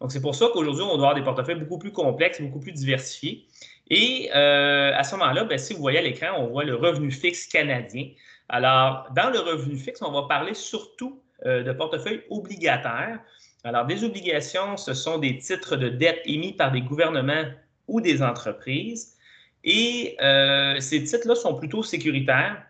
Donc, 0.00 0.12
c'est 0.12 0.22
pour 0.22 0.34
ça 0.34 0.48
qu'aujourd'hui, 0.52 0.82
on 0.82 0.96
doit 0.96 1.10
avoir 1.10 1.14
des 1.14 1.22
portefeuilles 1.22 1.60
beaucoup 1.60 1.78
plus 1.78 1.92
complexes, 1.92 2.40
beaucoup 2.40 2.60
plus 2.60 2.72
diversifiés. 2.72 3.46
Et 3.90 4.30
euh, 4.34 4.92
à 4.94 5.04
ce 5.04 5.14
moment-là, 5.16 5.44
ben, 5.44 5.58
si 5.58 5.74
vous 5.74 5.80
voyez 5.80 5.98
à 5.98 6.02
l'écran, 6.02 6.28
on 6.38 6.46
voit 6.46 6.64
le 6.64 6.74
revenu 6.74 7.10
fixe 7.10 7.46
canadien. 7.46 8.08
Alors, 8.48 9.08
dans 9.14 9.30
le 9.30 9.40
revenu 9.40 9.76
fixe, 9.76 10.00
on 10.02 10.12
va 10.12 10.22
parler 10.22 10.54
surtout 10.54 11.20
euh, 11.44 11.62
de 11.62 11.72
portefeuilles 11.72 12.22
obligataires. 12.30 13.18
Alors, 13.62 13.84
des 13.84 14.02
obligations, 14.02 14.76
ce 14.76 14.94
sont 14.94 15.18
des 15.18 15.38
titres 15.38 15.76
de 15.76 15.90
dette 15.90 16.22
émis 16.24 16.54
par 16.54 16.72
des 16.72 16.80
gouvernements 16.80 17.44
ou 17.88 18.00
des 18.00 18.22
entreprises. 18.22 19.16
Et 19.64 20.16
euh, 20.22 20.80
ces 20.80 21.04
titres-là 21.04 21.34
sont 21.34 21.54
plutôt 21.54 21.82
sécuritaires, 21.82 22.62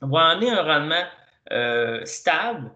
vont 0.00 0.16
amener 0.16 0.50
un 0.50 0.62
rendement 0.62 1.04
stable, 2.04 2.70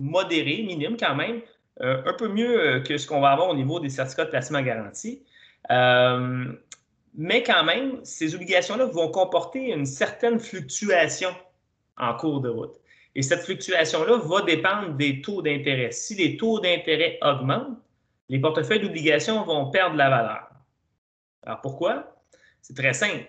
modéré, 0.00 0.62
minime 0.62 0.96
quand 0.96 1.14
même, 1.14 1.40
euh, 1.80 2.02
un 2.06 2.12
peu 2.14 2.28
mieux 2.28 2.60
euh, 2.60 2.80
que 2.80 2.98
ce 2.98 3.06
qu'on 3.06 3.20
va 3.20 3.30
avoir 3.30 3.48
au 3.48 3.54
niveau 3.54 3.80
des 3.80 3.88
certificats 3.88 4.24
de 4.24 4.30
placement 4.30 4.62
garantis. 4.62 5.22
Euh, 5.70 6.52
mais 7.14 7.42
quand 7.42 7.64
même, 7.64 8.04
ces 8.04 8.34
obligations-là 8.34 8.86
vont 8.86 9.08
comporter 9.10 9.72
une 9.72 9.86
certaine 9.86 10.38
fluctuation 10.38 11.30
en 11.96 12.14
cours 12.14 12.40
de 12.40 12.48
route. 12.48 12.76
Et 13.14 13.22
cette 13.22 13.40
fluctuation-là 13.40 14.18
va 14.18 14.42
dépendre 14.42 14.94
des 14.94 15.20
taux 15.20 15.42
d'intérêt. 15.42 15.90
Si 15.90 16.14
les 16.14 16.36
taux 16.36 16.60
d'intérêt 16.60 17.18
augmentent, 17.22 17.78
les 18.28 18.38
portefeuilles 18.38 18.80
d'obligations 18.80 19.42
vont 19.44 19.70
perdre 19.70 19.96
la 19.96 20.10
valeur. 20.10 20.48
Alors 21.44 21.60
pourquoi? 21.60 22.22
C'est 22.60 22.76
très 22.76 22.92
simple. 22.92 23.24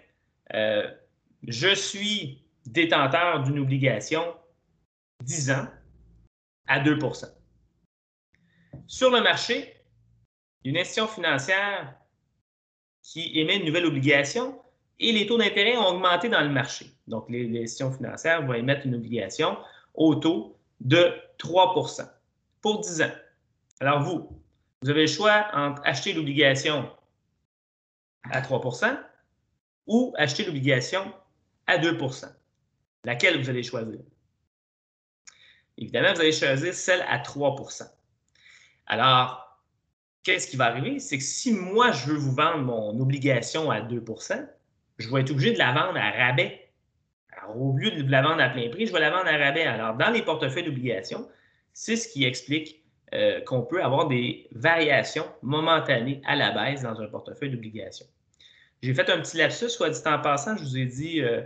je 0.52 1.74
suis 1.74 2.44
détenteur 2.66 3.44
d'une 3.44 3.60
obligation 3.60 4.24
10 5.24 5.52
ans 5.52 5.68
à 6.70 6.80
2% 6.80 7.26
Sur 8.88 9.10
le 9.10 9.22
marché, 9.22 9.74
une 10.64 10.78
institution 10.78 11.08
financière 11.08 11.96
qui 13.02 13.38
émet 13.38 13.58
une 13.58 13.66
nouvelle 13.66 13.88
obligation 13.88 14.62
et 15.00 15.12
les 15.12 15.26
taux 15.26 15.38
d'intérêt 15.38 15.76
ont 15.78 15.88
augmenté 15.88 16.30
dans 16.30 16.42
le 16.42 16.50
marché. 16.50 16.86
Donc, 17.08 17.30
les, 17.30 17.48
institutions 17.48 17.92
financières 17.92 18.46
vont 18.46 18.54
émettre 18.54 18.86
une 18.86 18.96
obligation 18.96 19.58
au 19.96 20.16
taux 20.16 20.58
de 20.80 21.12
3% 21.40 22.08
pour 22.62 22.82
10 22.82 23.02
ans. 23.02 23.12
Alors, 23.80 24.02
vous, 24.04 24.42
vous 24.82 24.90
avez 24.90 25.02
le 25.02 25.08
choix 25.08 25.48
entre 25.54 25.82
acheter 25.86 26.14
l'obligation 26.14 26.90
à 28.30 28.42
3% 28.42 29.00
ou 29.88 30.14
acheter 30.18 30.46
l'obligation 30.46 31.12
à 31.66 31.78
2% 31.78 32.30
Laquelle 33.06 33.42
vous 33.42 33.50
allez 33.50 33.64
choisir? 33.64 34.00
Évidemment, 35.80 36.14
vous 36.14 36.22
allez 36.22 36.32
choisir 36.32 36.74
celle 36.74 37.02
à 37.08 37.18
3% 37.18 37.90
Alors, 38.86 39.60
qu'est-ce 40.24 40.48
qui 40.48 40.58
va 40.58 40.66
arriver? 40.66 41.00
C'est 41.00 41.18
que 41.18 41.24
si 41.24 41.54
moi, 41.54 41.92
je 41.92 42.08
veux 42.08 42.18
vous 42.18 42.34
vendre 42.34 42.60
mon 42.60 43.00
obligation 43.00 43.72
à 43.72 43.82
2% 43.82 44.48
je 45.00 45.10
vais 45.10 45.22
être 45.22 45.32
obligé 45.32 45.54
de 45.54 45.58
la 45.58 45.72
vendre 45.72 45.98
à 45.98 46.12
rabais. 46.12 46.70
Alors, 47.32 47.60
au 47.60 47.76
lieu 47.78 47.90
de 47.92 48.12
la 48.12 48.22
vendre 48.22 48.42
à 48.42 48.50
plein 48.50 48.70
prix, 48.70 48.86
je 48.86 48.94
vais 48.94 49.00
la 49.00 49.10
vendre 49.10 49.28
à 49.28 49.38
rabais. 49.38 49.64
Alors, 49.64 49.96
dans 49.96 50.10
les 50.10 50.22
portefeuilles 50.22 50.66
d'obligations, 50.66 51.28
c'est 51.74 51.96
ce 51.96 52.08
qui 52.10 52.26
explique 52.26 52.84
euh, 53.14 53.42
qu'on 53.42 53.62
peut 53.62 53.82
avoir 53.82 54.08
des 54.08 54.48
variations 54.52 55.26
momentanées 55.42 56.22
à 56.28 56.36
la 56.36 56.52
baisse 56.52 56.84
dans 56.84 57.00
un 57.02 57.08
portefeuille 57.08 57.50
d'obligations. 57.50 58.06
J'ai 58.84 58.94
fait 58.94 59.10
un 59.10 59.20
petit 59.20 59.38
lapsus, 59.38 59.70
soit 59.70 59.90
dit 59.90 60.00
en 60.06 60.20
passant, 60.20 60.56
je 60.58 60.64
vous 60.64 60.78
ai 60.78 60.86
dit 60.86 61.22
euh, 61.22 61.42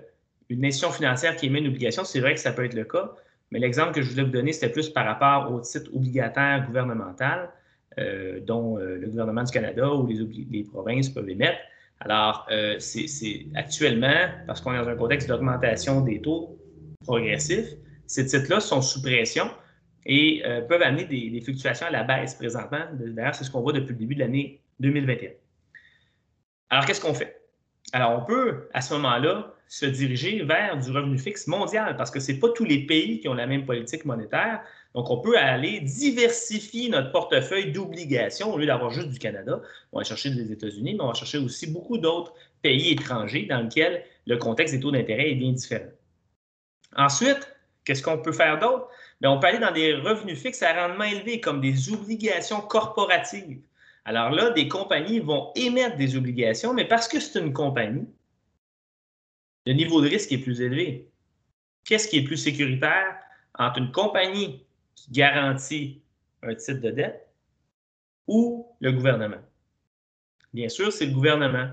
une 0.50 0.66
institution 0.66 0.92
financière 0.92 1.36
qui 1.36 1.46
émet 1.46 1.60
une 1.60 1.68
obligation, 1.68 2.04
c'est 2.04 2.20
vrai 2.20 2.34
que 2.34 2.40
ça 2.40 2.52
peut 2.52 2.66
être 2.66 2.74
le 2.74 2.86
cas, 2.86 3.13
mais 3.53 3.60
l'exemple 3.60 3.91
que 3.91 4.01
je 4.01 4.10
voulais 4.10 4.24
vous 4.24 4.31
donner, 4.31 4.51
c'était 4.51 4.72
plus 4.72 4.89
par 4.89 5.05
rapport 5.05 5.53
au 5.53 5.62
titre 5.62 5.91
obligataire 5.93 6.65
gouvernemental, 6.65 7.51
euh, 8.00 8.39
dont 8.39 8.79
euh, 8.79 8.98
le 8.98 9.07
gouvernement 9.07 9.43
du 9.43 9.51
Canada 9.51 9.93
ou 9.93 10.07
les, 10.07 10.63
provinces 10.63 11.10
peuvent 11.10 11.29
émettre. 11.29 11.60
Alors, 12.00 12.48
euh, 12.51 12.79
c'est 12.79 13.45
actuellement, 13.53 14.25
parce 14.48 14.60
qu'on 14.60 14.74
est 14.74 14.79
dans 14.79 14.89
un 14.89 14.95
contexte 14.95 15.29
d'augmentation 15.29 16.01
des 16.01 16.19
taux 16.19 16.57
progressifs, 17.03 17.75
ces 18.07 18.25
titres-là 18.25 18.60
sont 18.60 18.81
sous 18.81 19.03
pression 19.03 19.48
et 20.07 20.43
peuvent 20.67 20.81
amener 20.81 21.05
des, 21.05 21.29
des, 21.29 21.39
fluctuations 21.39 21.88
à 21.88 21.91
la 21.91 22.03
baisse 22.03 22.33
présentement. 22.33 22.86
D'ailleurs, 22.91 23.36
c'est 23.36 23.43
ce 23.43 23.51
qu'on 23.51 23.62
voit 23.62 23.72
depuis 23.72 23.93
le 23.93 24.00
début 24.00 24.15
de 24.15 24.19
l'année 24.19 24.62
2021. 24.79 25.29
Alors, 26.72 26.86
qu'est-ce 26.86 27.00
qu'on 27.00 27.13
fait? 27.13 27.39
Alors, 27.93 28.19
on 28.19 28.25
peut, 28.25 28.67
à 28.74 28.81
ce 28.81 28.93
moment-là, 28.95 29.53
se 29.74 29.88
diriger 29.88 30.44
vers 30.44 30.77
du 30.77 30.92
revenu 30.92 31.18
fixe 31.18 31.48
mondial 31.48 31.98
parce 31.98 32.12
que 32.12 32.20
ce 32.20 32.32
n'est 32.32 32.38
pas 32.38 32.50
tous 32.50 32.63
les 32.63 32.86
pays 32.86 33.20
qui 33.20 33.27
ont 33.27 33.34
la 33.34 33.48
même 33.48 33.65
politique 33.65 34.06
monétaire. 34.06 34.62
Donc, 34.94 35.10
on 35.10 35.18
peut 35.18 35.36
aller 35.36 35.80
diversifier 35.80 36.89
notre 36.89 37.12
portefeuille 37.12 37.72
d'obligations 37.72 38.53
au 38.53 38.60
lieu 38.60 38.68
d'avoir 38.68 38.92
juste 38.92 39.10
du 39.10 39.18
Canada. 39.18 39.60
On 39.92 39.98
va 39.98 40.03
chercher 40.03 40.30
des 40.30 40.51
États-Unis, 40.51 40.94
mais 40.94 41.01
on 41.01 41.08
va 41.08 41.15
chercher 41.15 41.39
aussi 41.39 41.65
beaucoup 41.65 41.98
d'autres 41.98 42.36
pays 42.62 42.92
étrangers 42.92 43.48
dans 43.50 43.62
lesquels 43.62 44.03
le 44.27 44.38
contexte 44.38 44.75
des 44.75 44.80
taux 44.80 44.92
d'intérêt 44.92 45.32
est 45.32 45.36
bien 45.36 45.53
différent. 45.53 45.89
Ensuite, 46.96 47.51
qu'est-ce 47.84 48.03
qu'on 48.03 48.20
peut 48.20 48.32
faire 48.32 48.60
d'autre? 48.60 48.88
On 49.24 49.39
peut 49.39 49.48
aller 49.48 49.58
dans 49.58 49.72
des 49.74 49.96
revenus 49.96 50.39
fixes 50.39 50.62
à 50.62 50.86
rendement 50.86 51.06
élevé, 51.06 51.42
comme 51.42 51.62
des 51.62 51.92
obligations 51.92 52.62
corporatives. 52.62 53.62
Alors 54.06 54.30
là, 54.30 54.51
des 54.51 54.68
compagnies 54.68 55.20
vont 55.20 55.51
émettre 55.56 55.98
des 55.98 56.15
obligations, 56.15 56.75
mais 56.75 56.86
parce 56.86 57.08
que 57.08 57.20
c'est 57.20 57.39
une 57.39 57.53
compagnie, 57.53 58.06
le 59.65 59.74
niveau 59.74 60.01
de 60.01 60.10
risque 60.10 60.32
est 60.32 60.38
plus 60.38 60.62
élevé. 60.62 61.10
Qu'est-ce 61.86 62.08
qui 62.08 62.17
est 62.17 62.24
plus 62.24 62.38
sécuritaire 62.38 63.15
entre 63.58 63.79
une 63.79 63.91
compagnie 63.91 64.65
qui 64.96 65.12
garantit 65.12 66.01
un 66.41 66.55
titre 66.55 66.82
de 66.82 66.91
dette 66.91 67.27
ou 68.27 68.67
le 68.79 68.91
gouvernement? 68.91 69.41
Bien 70.53 70.70
sûr, 70.70 70.91
c'est 70.93 71.08
le 71.08 71.13
gouvernement. 71.13 71.70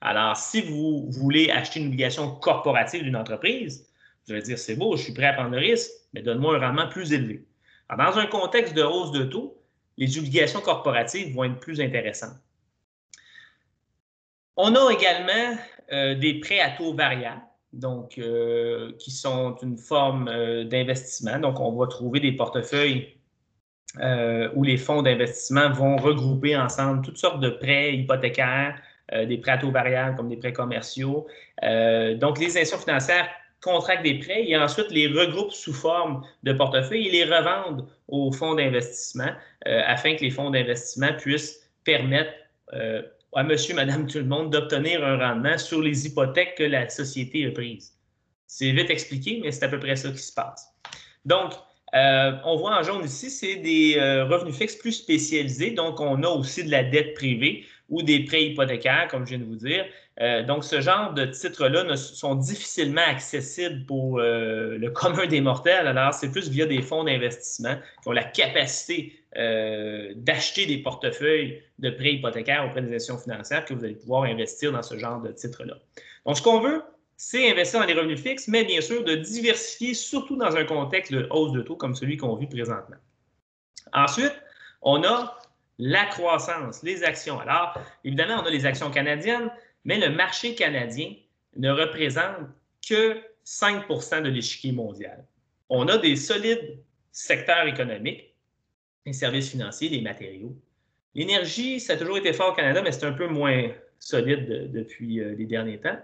Alors, 0.00 0.36
si 0.36 0.60
vous 0.60 1.10
voulez 1.10 1.50
acheter 1.50 1.80
une 1.80 1.86
obligation 1.86 2.34
corporative 2.36 3.02
d'une 3.02 3.16
entreprise, 3.16 3.88
vous 4.26 4.32
allez 4.32 4.42
dire, 4.42 4.58
c'est 4.58 4.76
beau, 4.76 4.96
je 4.96 5.02
suis 5.02 5.14
prêt 5.14 5.26
à 5.26 5.34
prendre 5.34 5.50
le 5.50 5.58
risque, 5.58 5.90
mais 6.12 6.22
donne-moi 6.22 6.56
un 6.56 6.66
rendement 6.66 6.88
plus 6.88 7.12
élevé. 7.12 7.46
Dans 7.96 8.18
un 8.18 8.26
contexte 8.26 8.74
de 8.74 8.82
hausse 8.82 9.12
de 9.12 9.24
taux, 9.24 9.60
les 9.96 10.18
obligations 10.18 10.60
corporatives 10.60 11.32
vont 11.34 11.44
être 11.44 11.60
plus 11.60 11.80
intéressantes. 11.80 12.36
On 14.56 14.74
a 14.74 14.92
également 14.92 15.56
euh, 15.92 16.14
des 16.14 16.40
prêts 16.40 16.60
à 16.60 16.70
taux 16.70 16.94
variables, 16.94 17.42
donc 17.72 18.18
euh, 18.18 18.92
qui 18.98 19.10
sont 19.10 19.56
une 19.62 19.76
forme 19.76 20.28
euh, 20.28 20.64
d'investissement. 20.64 21.38
Donc, 21.38 21.58
on 21.58 21.72
va 21.72 21.86
trouver 21.88 22.20
des 22.20 22.32
portefeuilles 22.32 23.16
où 24.56 24.64
les 24.64 24.76
fonds 24.76 25.02
d'investissement 25.02 25.70
vont 25.70 25.96
regrouper 25.96 26.56
ensemble 26.56 27.02
toutes 27.02 27.16
sortes 27.16 27.38
de 27.38 27.48
prêts 27.48 27.94
hypothécaires, 27.94 28.74
des 29.12 29.38
prêts 29.38 29.52
à 29.52 29.58
taux 29.58 29.70
variables 29.70 30.16
comme 30.16 30.28
des 30.28 30.36
prêts 30.36 30.52
commerciaux. 30.52 31.28
donc, 31.62 32.40
les 32.40 32.46
institutions 32.46 32.78
financières 32.78 33.28
contractent 33.62 34.02
des 34.02 34.18
prêts 34.18 34.48
et 34.48 34.56
ensuite 34.56 34.90
les 34.90 35.06
regroupent 35.06 35.52
sous 35.52 35.72
forme 35.72 36.26
de 36.42 36.52
portefeuille 36.52 37.06
et 37.06 37.12
les 37.12 37.24
revendent 37.24 37.86
aux 38.08 38.32
fonds 38.32 38.56
d'investissement 38.56 39.30
afin 39.64 40.16
que 40.16 40.22
les 40.22 40.30
fonds 40.30 40.50
d'investissement 40.50 41.12
puissent 41.16 41.70
permettre 41.84 42.32
à 43.34 43.42
monsieur, 43.42 43.74
madame, 43.74 44.06
tout 44.06 44.18
le 44.18 44.24
monde 44.24 44.50
d'obtenir 44.50 45.04
un 45.04 45.18
rendement 45.18 45.58
sur 45.58 45.80
les 45.80 46.06
hypothèques 46.06 46.54
que 46.56 46.64
la 46.64 46.88
société 46.88 47.46
a 47.46 47.50
prises. 47.50 47.92
C'est 48.46 48.70
vite 48.70 48.90
expliqué, 48.90 49.40
mais 49.42 49.50
c'est 49.50 49.64
à 49.64 49.68
peu 49.68 49.80
près 49.80 49.96
ça 49.96 50.10
qui 50.10 50.18
se 50.18 50.32
passe. 50.32 50.68
Donc, 51.24 51.52
euh, 51.94 52.32
on 52.44 52.56
voit 52.56 52.78
en 52.78 52.82
jaune 52.82 53.04
ici, 53.04 53.30
c'est 53.30 53.56
des 53.56 53.96
euh, 53.98 54.24
revenus 54.24 54.56
fixes 54.56 54.76
plus 54.76 54.92
spécialisés. 54.92 55.70
Donc, 55.70 56.00
on 56.00 56.22
a 56.22 56.28
aussi 56.28 56.64
de 56.64 56.70
la 56.70 56.82
dette 56.82 57.14
privée 57.14 57.64
ou 57.88 58.02
des 58.02 58.24
prêts 58.24 58.44
hypothécaires, 58.44 59.08
comme 59.08 59.24
je 59.24 59.30
viens 59.30 59.38
de 59.38 59.44
vous 59.44 59.56
dire. 59.56 59.84
Euh, 60.20 60.42
donc, 60.44 60.64
ce 60.64 60.80
genre 60.80 61.12
de 61.12 61.24
titres-là 61.24 61.96
sont 61.96 62.34
difficilement 62.34 63.02
accessibles 63.06 63.84
pour 63.86 64.18
le 64.18 64.88
commun 64.88 65.26
des 65.26 65.40
mortels. 65.40 65.86
Alors, 65.86 66.14
c'est 66.14 66.30
plus 66.30 66.48
via 66.48 66.66
des 66.66 66.82
fonds 66.82 67.04
d'investissement 67.04 67.76
qui 68.02 68.08
ont 68.08 68.12
la 68.12 68.24
capacité 68.24 69.12
d'acheter 69.34 70.66
des 70.66 70.78
portefeuilles 70.78 71.62
de 71.78 71.90
prêts 71.90 72.14
hypothécaires 72.14 72.66
auprès 72.66 72.82
des 72.82 72.94
institutions 72.94 73.18
financières 73.18 73.64
que 73.64 73.74
vous 73.74 73.84
allez 73.84 73.96
pouvoir 73.96 74.24
investir 74.24 74.72
dans 74.72 74.82
ce 74.82 74.96
genre 74.96 75.20
de 75.20 75.32
titres-là. 75.32 75.74
Donc, 76.24 76.36
ce 76.36 76.42
qu'on 76.42 76.60
veut, 76.60 76.82
c'est 77.16 77.50
investir 77.50 77.80
dans 77.80 77.86
les 77.86 77.94
revenus 77.94 78.20
fixes, 78.20 78.48
mais 78.48 78.64
bien 78.64 78.80
sûr 78.80 79.04
de 79.04 79.14
diversifier, 79.14 79.94
surtout 79.94 80.36
dans 80.36 80.56
un 80.56 80.64
contexte 80.64 81.12
de 81.12 81.26
hausse 81.30 81.52
de 81.52 81.62
taux 81.62 81.76
comme 81.76 81.94
celui 81.94 82.16
qu'on 82.16 82.36
vit 82.36 82.46
présentement. 82.46 82.96
Ensuite, 83.92 84.34
on 84.82 85.02
a 85.04 85.36
la 85.78 86.04
croissance, 86.06 86.82
les 86.82 87.02
actions. 87.04 87.38
Alors, 87.40 87.78
évidemment, 88.04 88.40
on 88.42 88.46
a 88.46 88.50
les 88.50 88.66
actions 88.66 88.90
canadiennes, 88.90 89.50
mais 89.84 89.98
le 89.98 90.14
marché 90.14 90.54
canadien 90.54 91.14
ne 91.56 91.70
représente 91.70 92.48
que 92.88 93.20
5% 93.44 94.22
de 94.22 94.28
l'échiquier 94.28 94.72
mondial. 94.72 95.24
On 95.68 95.88
a 95.88 95.98
des 95.98 96.16
solides 96.16 96.78
secteurs 97.12 97.66
économiques, 97.66 98.33
les 99.06 99.12
services 99.12 99.50
financiers, 99.50 99.88
les 99.88 100.00
matériaux. 100.00 100.56
L'énergie, 101.14 101.80
ça 101.80 101.92
a 101.92 101.96
toujours 101.96 102.18
été 102.18 102.32
fort 102.32 102.52
au 102.52 102.54
Canada, 102.54 102.82
mais 102.82 102.92
c'est 102.92 103.06
un 103.06 103.12
peu 103.12 103.28
moins 103.28 103.70
solide 103.98 104.70
depuis 104.72 105.20
euh, 105.20 105.34
les 105.36 105.46
derniers 105.46 105.78
temps. 105.78 105.96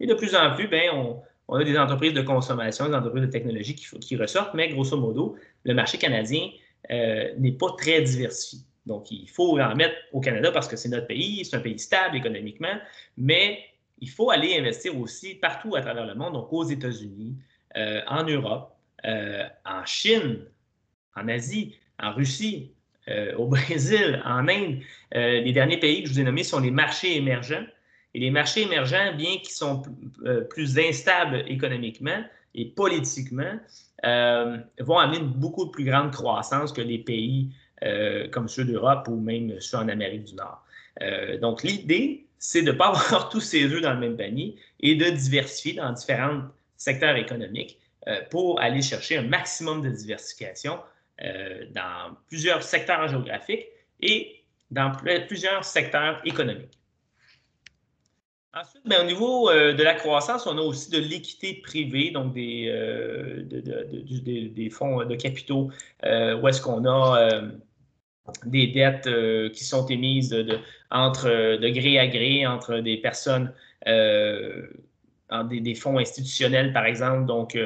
Et 0.00 0.06
de 0.06 0.14
plus 0.14 0.34
en 0.34 0.54
plus, 0.54 0.68
ben, 0.68 0.90
on, 1.48 1.54
a 1.54 1.64
des 1.64 1.76
entreprises 1.78 2.14
de 2.14 2.22
consommation, 2.22 2.88
des 2.88 2.94
entreprises 2.94 3.24
de 3.24 3.30
technologie 3.30 3.74
qui, 3.74 4.16
ressortent, 4.16 4.54
mais 4.54 4.68
grosso 4.68 4.96
modo, 4.96 5.36
le 5.64 5.74
marché 5.74 5.98
canadien 5.98 6.48
euh, 6.90 7.32
n'est 7.38 7.52
pas 7.52 7.72
très 7.76 8.00
diversifié. 8.02 8.64
Donc, 8.86 9.10
il 9.10 9.28
faut 9.28 9.60
en 9.60 9.76
mettre 9.76 9.94
au 10.12 10.20
Canada 10.20 10.50
parce 10.50 10.66
que 10.66 10.76
c'est 10.76 10.88
notre 10.88 11.06
pays, 11.06 11.44
c'est 11.44 11.56
un 11.56 11.60
pays 11.60 11.78
stable 11.78 12.16
économiquement, 12.16 12.76
mais 13.16 13.60
il 14.00 14.10
faut 14.10 14.30
aller 14.30 14.58
investir 14.58 14.98
aussi 14.98 15.36
partout 15.36 15.76
à 15.76 15.82
travers 15.82 16.06
le 16.06 16.14
monde, 16.14 16.32
donc 16.32 16.52
aux 16.52 16.64
États-Unis, 16.64 17.36
euh, 17.76 18.00
en 18.08 18.24
Europe, 18.24 18.74
en 19.04 19.84
Chine, 19.84 20.44
en 21.16 21.28
Asie, 21.28 21.76
en 22.02 22.12
Russie, 22.12 22.72
au 23.38 23.46
Brésil, 23.48 24.22
en 24.24 24.46
Inde. 24.48 24.80
les 25.12 25.52
derniers 25.52 25.78
pays 25.78 26.02
que 26.02 26.08
je 26.08 26.14
vous 26.14 26.20
ai 26.20 26.24
nommés 26.24 26.44
sont 26.44 26.60
les 26.60 26.70
marchés 26.70 27.16
émergents. 27.16 27.64
Et 28.14 28.20
les 28.20 28.30
marchés 28.30 28.62
émergents, 28.62 29.14
bien 29.16 29.38
qu'ils 29.38 29.54
sont 29.54 29.82
euh, 30.24 30.42
plus 30.42 30.78
instables 30.78 31.44
économiquement 31.46 32.22
et 32.54 32.66
politiquement, 32.66 33.58
euh, 34.04 34.58
vont 34.80 34.98
amener 34.98 35.18
une 35.18 35.32
beaucoup 35.32 35.70
plus 35.70 35.84
grande 35.84 36.12
croissance 36.12 36.72
que 36.72 36.82
les 36.82 36.98
pays 36.98 37.50
euh, 37.82 38.28
comme 38.28 38.48
ceux 38.48 38.64
d'Europe 38.64 39.08
ou 39.08 39.16
même 39.16 39.58
ceux 39.60 39.78
en 39.78 39.88
Amérique 39.88 40.24
du 40.24 40.34
Nord. 40.34 40.62
donc, 41.40 41.62
l'idée, 41.62 42.26
c'est 42.38 42.62
de 42.62 42.72
ne 42.72 42.76
pas 42.76 42.88
avoir 42.88 43.30
tous 43.30 43.40
ces 43.40 43.64
œufs 43.64 43.80
dans 43.80 43.94
le 43.94 44.00
même 44.00 44.16
panier 44.16 44.56
et 44.80 44.94
de 44.94 45.06
diversifier 45.06 45.74
dans 45.74 45.92
différents 45.92 46.42
secteurs 46.76 47.16
économiques 47.16 47.78
pour 48.30 48.60
aller 48.60 48.82
chercher 48.82 49.18
un 49.18 49.22
maximum 49.22 49.80
de 49.80 49.88
diversification 49.88 50.78
dans 51.18 52.16
plusieurs 52.28 52.62
secteurs 52.62 53.06
géographiques 53.08 53.66
et 54.00 54.44
dans 54.70 54.92
plusieurs 55.28 55.64
secteurs 55.64 56.20
économiques. 56.24 56.78
Ensuite, 58.54 58.82
ben, 58.84 59.00
au 59.00 59.04
niveau 59.04 59.48
euh, 59.48 59.72
de 59.72 59.82
la 59.82 59.94
croissance, 59.94 60.46
on 60.46 60.58
a 60.58 60.60
aussi 60.60 60.90
de 60.90 60.98
l'équité 60.98 61.54
privée, 61.54 62.10
donc 62.10 62.34
des, 62.34 62.66
euh, 62.68 63.42
fonds 64.70 65.06
de 65.06 65.14
capitaux, 65.14 65.70
euh, 66.04 66.38
où 66.38 66.46
est-ce 66.48 66.60
qu'on 66.60 66.84
a 66.86 67.40
des 68.44 68.66
dettes 68.66 69.08
qui 69.52 69.64
sont 69.64 69.86
émises 69.86 70.36
entre, 70.90 71.56
de 71.56 71.68
gré 71.70 71.98
à 71.98 72.06
gré 72.06 72.46
entre 72.46 72.78
des 72.78 72.98
personnes, 72.98 73.52
des, 75.48 75.74
fonds 75.74 75.98
institutionnels, 75.98 76.72
par 76.72 76.86
exemple. 76.86 77.26
Donc, 77.26 77.58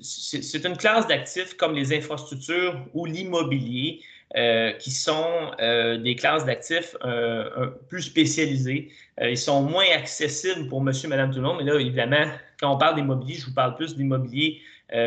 c'est 0.00 0.64
une 0.64 0.76
classe 0.76 1.06
d'actifs 1.06 1.54
comme 1.54 1.74
les 1.74 1.96
infrastructures 1.96 2.84
ou 2.94 3.06
l'immobilier 3.06 4.00
euh, 4.34 4.72
qui 4.72 4.90
sont 4.90 5.50
euh, 5.60 5.98
des 5.98 6.16
classes 6.16 6.46
d'actifs 6.46 6.96
euh, 7.04 7.66
plus 7.90 8.00
spécialisées. 8.00 8.90
ils 9.20 9.36
sont 9.36 9.62
moins 9.62 9.84
accessibles 9.94 10.68
pour 10.70 10.80
monsieur, 10.80 11.06
madame, 11.06 11.30
tout 11.30 11.36
le 11.36 11.42
monde. 11.42 11.58
Mais 11.58 11.70
là, 11.70 11.78
évidemment, 11.78 12.24
quand 12.58 12.74
on 12.74 12.78
parle 12.78 12.94
d'immobilier, 12.94 13.34
je 13.34 13.44
vous 13.44 13.54
parle 13.54 13.74
plus 13.74 13.94
d'immobilier 13.94 14.60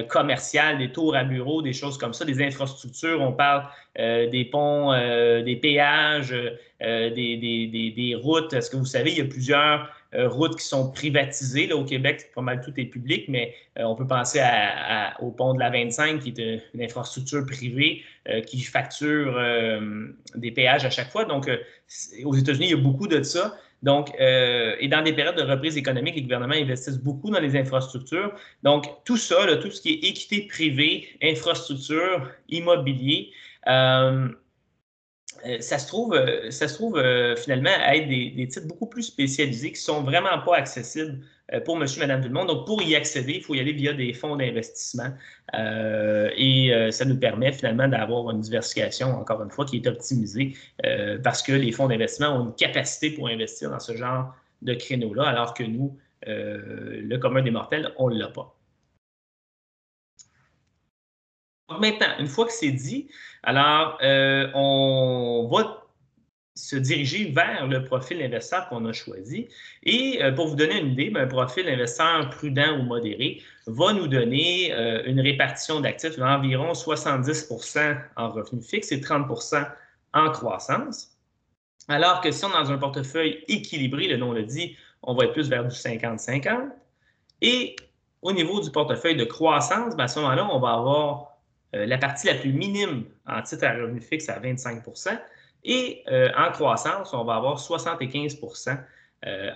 commercial, 0.09 0.79
des 0.79 0.91
tours 0.91 1.15
à 1.15 1.23
bureaux, 1.23 1.61
des 1.61 1.73
choses 1.73 1.99
comme 1.99 2.13
ça, 2.13 2.25
des 2.25 2.43
infrastructures. 2.43 3.21
On 3.21 3.33
parle 3.33 3.65
des 3.95 4.49
ponts, 4.51 4.91
des 5.43 5.59
péages, 5.61 6.35
des, 6.79 7.11
des, 7.11 7.93
des, 7.95 8.15
routes. 8.15 8.51
Est-ce 8.53 8.71
que 8.71 8.77
vous 8.77 8.85
savez, 8.85 9.11
il 9.11 9.17
y 9.19 9.21
a 9.21 9.25
plusieurs 9.25 9.87
euh, 10.04 10.04
routes 10.13 10.57
qui 10.57 10.65
sont 10.65 10.91
privatisées. 10.91 11.67
Là, 11.67 11.75
au 11.75 11.85
Québec, 11.85 12.31
pas 12.33 12.41
mal 12.41 12.61
tout 12.61 12.73
est 12.77 12.85
public, 12.85 13.25
mais 13.27 13.53
euh, 13.79 13.83
on 13.83 13.95
peut 13.95 14.07
penser 14.07 14.41
au 15.19 15.31
pont 15.31 15.53
de 15.53 15.59
la 15.59 15.69
25, 15.69 16.19
qui 16.19 16.29
est 16.29 16.61
une, 16.73 16.81
infrastructure 16.81 17.45
privée 17.45 18.03
euh, 18.27 18.41
qui 18.41 18.61
facture 18.61 19.39
des 20.35 20.51
péages 20.51 20.85
à 20.85 20.89
chaque 20.89 21.11
fois. 21.11 21.25
Donc, 21.25 21.49
aux 22.23 22.35
États-Unis, 22.35 22.67
il 22.67 22.71
y 22.71 22.73
a 22.73 22.77
beaucoup 22.77 23.07
de 23.07 23.23
ça. 23.23 23.55
Donc, 23.83 24.11
et 24.19 24.87
dans 24.87 25.03
des 25.03 25.13
périodes 25.13 25.35
de 25.35 25.43
reprise 25.43 25.77
économique, 25.77 26.15
les 26.15 26.23
gouvernements 26.23 26.55
investissent 26.55 26.97
beaucoup 26.97 27.29
dans 27.29 27.39
les 27.39 27.55
infrastructures. 27.55 28.33
Donc, 28.63 28.85
tout 29.03 29.17
ça, 29.17 29.35
tout 29.57 29.69
ce 29.69 29.81
qui 29.81 29.93
est 29.93 30.09
équité 30.09 30.47
privée, 30.47 31.07
infrastructure, 31.21 32.31
immobilier, 32.49 33.31
euh, 33.67 34.27
ça 35.59 35.79
se 35.79 35.87
trouve, 35.87 36.13
euh, 36.13 36.49
ça 36.51 36.67
se 36.67 36.73
trouve 36.75 36.97
euh, 36.97 37.35
finalement 37.35 37.71
à 37.79 37.95
être 37.95 38.07
des, 38.07 38.47
titres 38.47 38.67
beaucoup 38.67 38.87
plus 38.87 39.03
spécialisés 39.03 39.71
qui 39.71 39.79
ne 39.79 39.83
sont 39.83 40.01
vraiment 40.03 40.39
pas 40.45 40.57
accessibles 40.57 41.19
pour 41.63 41.77
monsieur, 41.77 42.01
madame, 42.01 42.21
tout 42.21 42.27
le 42.27 42.33
monde. 42.33 42.47
Donc, 42.47 42.65
pour 42.65 42.81
y 42.81 42.95
accéder, 42.95 43.33
il 43.33 43.43
faut 43.43 43.53
y 43.53 43.59
aller 43.59 43.71
via 43.71 43.93
des 43.93 44.13
fonds 44.13 44.35
d'investissement. 44.35 45.11
et 45.53 46.89
ça 46.89 47.05
nous 47.05 47.19
permet 47.19 47.51
finalement 47.51 47.87
d'avoir 47.87 48.31
une 48.31 48.41
diversification, 48.41 49.09
encore 49.09 49.43
une 49.43 49.51
fois, 49.51 49.63
qui 49.63 49.75
est 49.75 49.85
optimisée 49.85 50.55
parce 51.23 51.43
que 51.43 51.51
les 51.51 51.71
fonds 51.71 51.87
d'investissement 51.87 52.35
ont 52.35 52.45
une 52.45 52.55
capacité 52.55 53.11
pour 53.11 53.27
investir 53.27 53.69
dans 53.69 53.79
ce 53.79 53.95
genre 53.95 54.33
de 54.63 54.73
créneau-là, 54.73 55.25
alors 55.25 55.53
que 55.53 55.61
nous, 55.61 55.95
le 56.25 57.17
commun 57.17 57.43
des 57.43 57.51
mortels, 57.51 57.91
on 57.99 58.09
ne 58.09 58.17
l'a 58.17 58.29
pas. 58.29 58.54
Maintenant, 61.69 62.07
une 62.19 62.27
fois 62.27 62.45
que 62.45 62.53
c'est 62.53 62.71
dit, 62.71 63.09
alors 63.43 63.97
euh, 64.03 64.49
on 64.53 65.49
va 65.51 65.85
se 66.55 66.77
diriger 66.77 67.31
vers 67.31 67.67
le 67.67 67.83
profil 67.83 68.21
investisseur 68.21 68.69
qu'on 68.69 68.85
a 68.85 68.93
choisi. 68.93 69.49
Et 69.83 70.23
euh, 70.23 70.31
pour 70.31 70.47
vous 70.47 70.55
donner 70.55 70.79
une 70.79 70.93
idée, 70.93 71.09
ben, 71.09 71.23
un 71.23 71.27
profil 71.27 71.67
investisseur 71.67 72.29
prudent 72.29 72.79
ou 72.79 72.83
modéré 72.83 73.41
va 73.67 73.91
nous 73.93 74.07
donner 74.07 74.71
euh, 74.73 75.03
une 75.05 75.19
répartition 75.19 75.81
d'actifs 75.81 76.17
d'environ 76.17 76.71
70% 76.71 77.97
en 78.15 78.29
revenus 78.29 78.65
fixes 78.65 78.91
et 78.91 79.01
30% 79.01 79.67
en 80.13 80.31
croissance. 80.31 81.11
Alors 81.89 82.21
que 82.21 82.31
si 82.31 82.45
on 82.45 82.49
est 82.49 82.63
dans 82.63 82.71
un 82.71 82.77
portefeuille 82.77 83.43
équilibré, 83.47 84.07
le 84.07 84.17
nom 84.17 84.31
le 84.31 84.43
dit, 84.43 84.77
on 85.03 85.13
va 85.13 85.25
être 85.25 85.33
plus 85.33 85.49
vers 85.49 85.65
du 85.65 85.75
50-50. 85.75 86.69
Et 87.41 87.75
au 88.21 88.31
niveau 88.31 88.61
du 88.61 88.71
portefeuille 88.71 89.17
de 89.17 89.25
croissance, 89.25 89.95
ben, 89.95 90.05
à 90.05 90.07
ce 90.07 90.19
moment-là, 90.19 90.47
on 90.51 90.59
va 90.59 90.73
avoir 90.73 91.34
euh, 91.73 91.85
la 91.85 91.97
partie 91.97 92.27
la 92.27 92.35
plus 92.35 92.53
minime 92.53 93.05
en 93.25 93.41
titre 93.41 93.65
à 93.65 93.73
revenu 93.73 94.01
fixe 94.01 94.29
à 94.29 94.39
25% 94.39 95.19
Et 95.63 96.03
en 96.37 96.51
croissance, 96.51 97.13
on 97.13 97.23
va 97.23 97.35
avoir 97.35 97.57
75% 97.57 98.77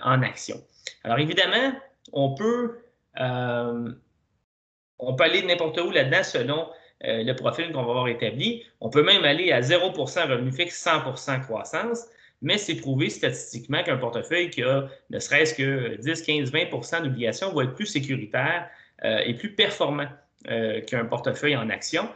en 0.02 0.22
actions. 0.22 0.60
Alors 1.04 1.18
évidemment, 1.20 1.72
on 2.12 2.34
peut, 2.34 2.80
on 3.16 5.14
peut 5.14 5.24
aller 5.24 5.42
n'importe 5.42 5.78
où 5.78 5.90
là-dedans 5.90 6.24
selon 6.24 6.68
le 7.02 7.32
profil 7.34 7.70
qu'on 7.70 7.84
va 7.84 7.90
avoir 7.90 8.08
établi. 8.08 8.64
On 8.80 8.90
peut 8.90 9.04
même 9.04 9.24
aller 9.24 9.52
à 9.52 9.60
0% 9.60 9.94
revenu 10.28 10.50
fixe, 10.50 10.84
100% 10.84 11.42
croissance 11.42 12.08
mais 12.42 12.58
c'est 12.58 12.76
prouvé 12.76 13.10
statistiquement 13.10 13.82
qu'un 13.82 13.98
portefeuille 13.98 14.50
qui 14.50 14.62
a 14.62 14.88
ne 15.10 15.18
serait-ce 15.18 15.54
que 15.54 15.96
10, 15.96 16.22
15, 16.22 16.52
20% 16.52 17.02
d'obligations 17.02 17.52
va 17.52 17.64
être 17.64 17.74
plus 17.74 17.86
sécuritaire 17.86 18.68
euh, 19.04 19.18
et 19.18 19.34
plus 19.34 19.54
performant 19.54 20.06
euh, 20.48 20.80
qu'un 20.80 21.04
portefeuille 21.04 21.56
en 21.56 21.68
actions, 21.70 22.08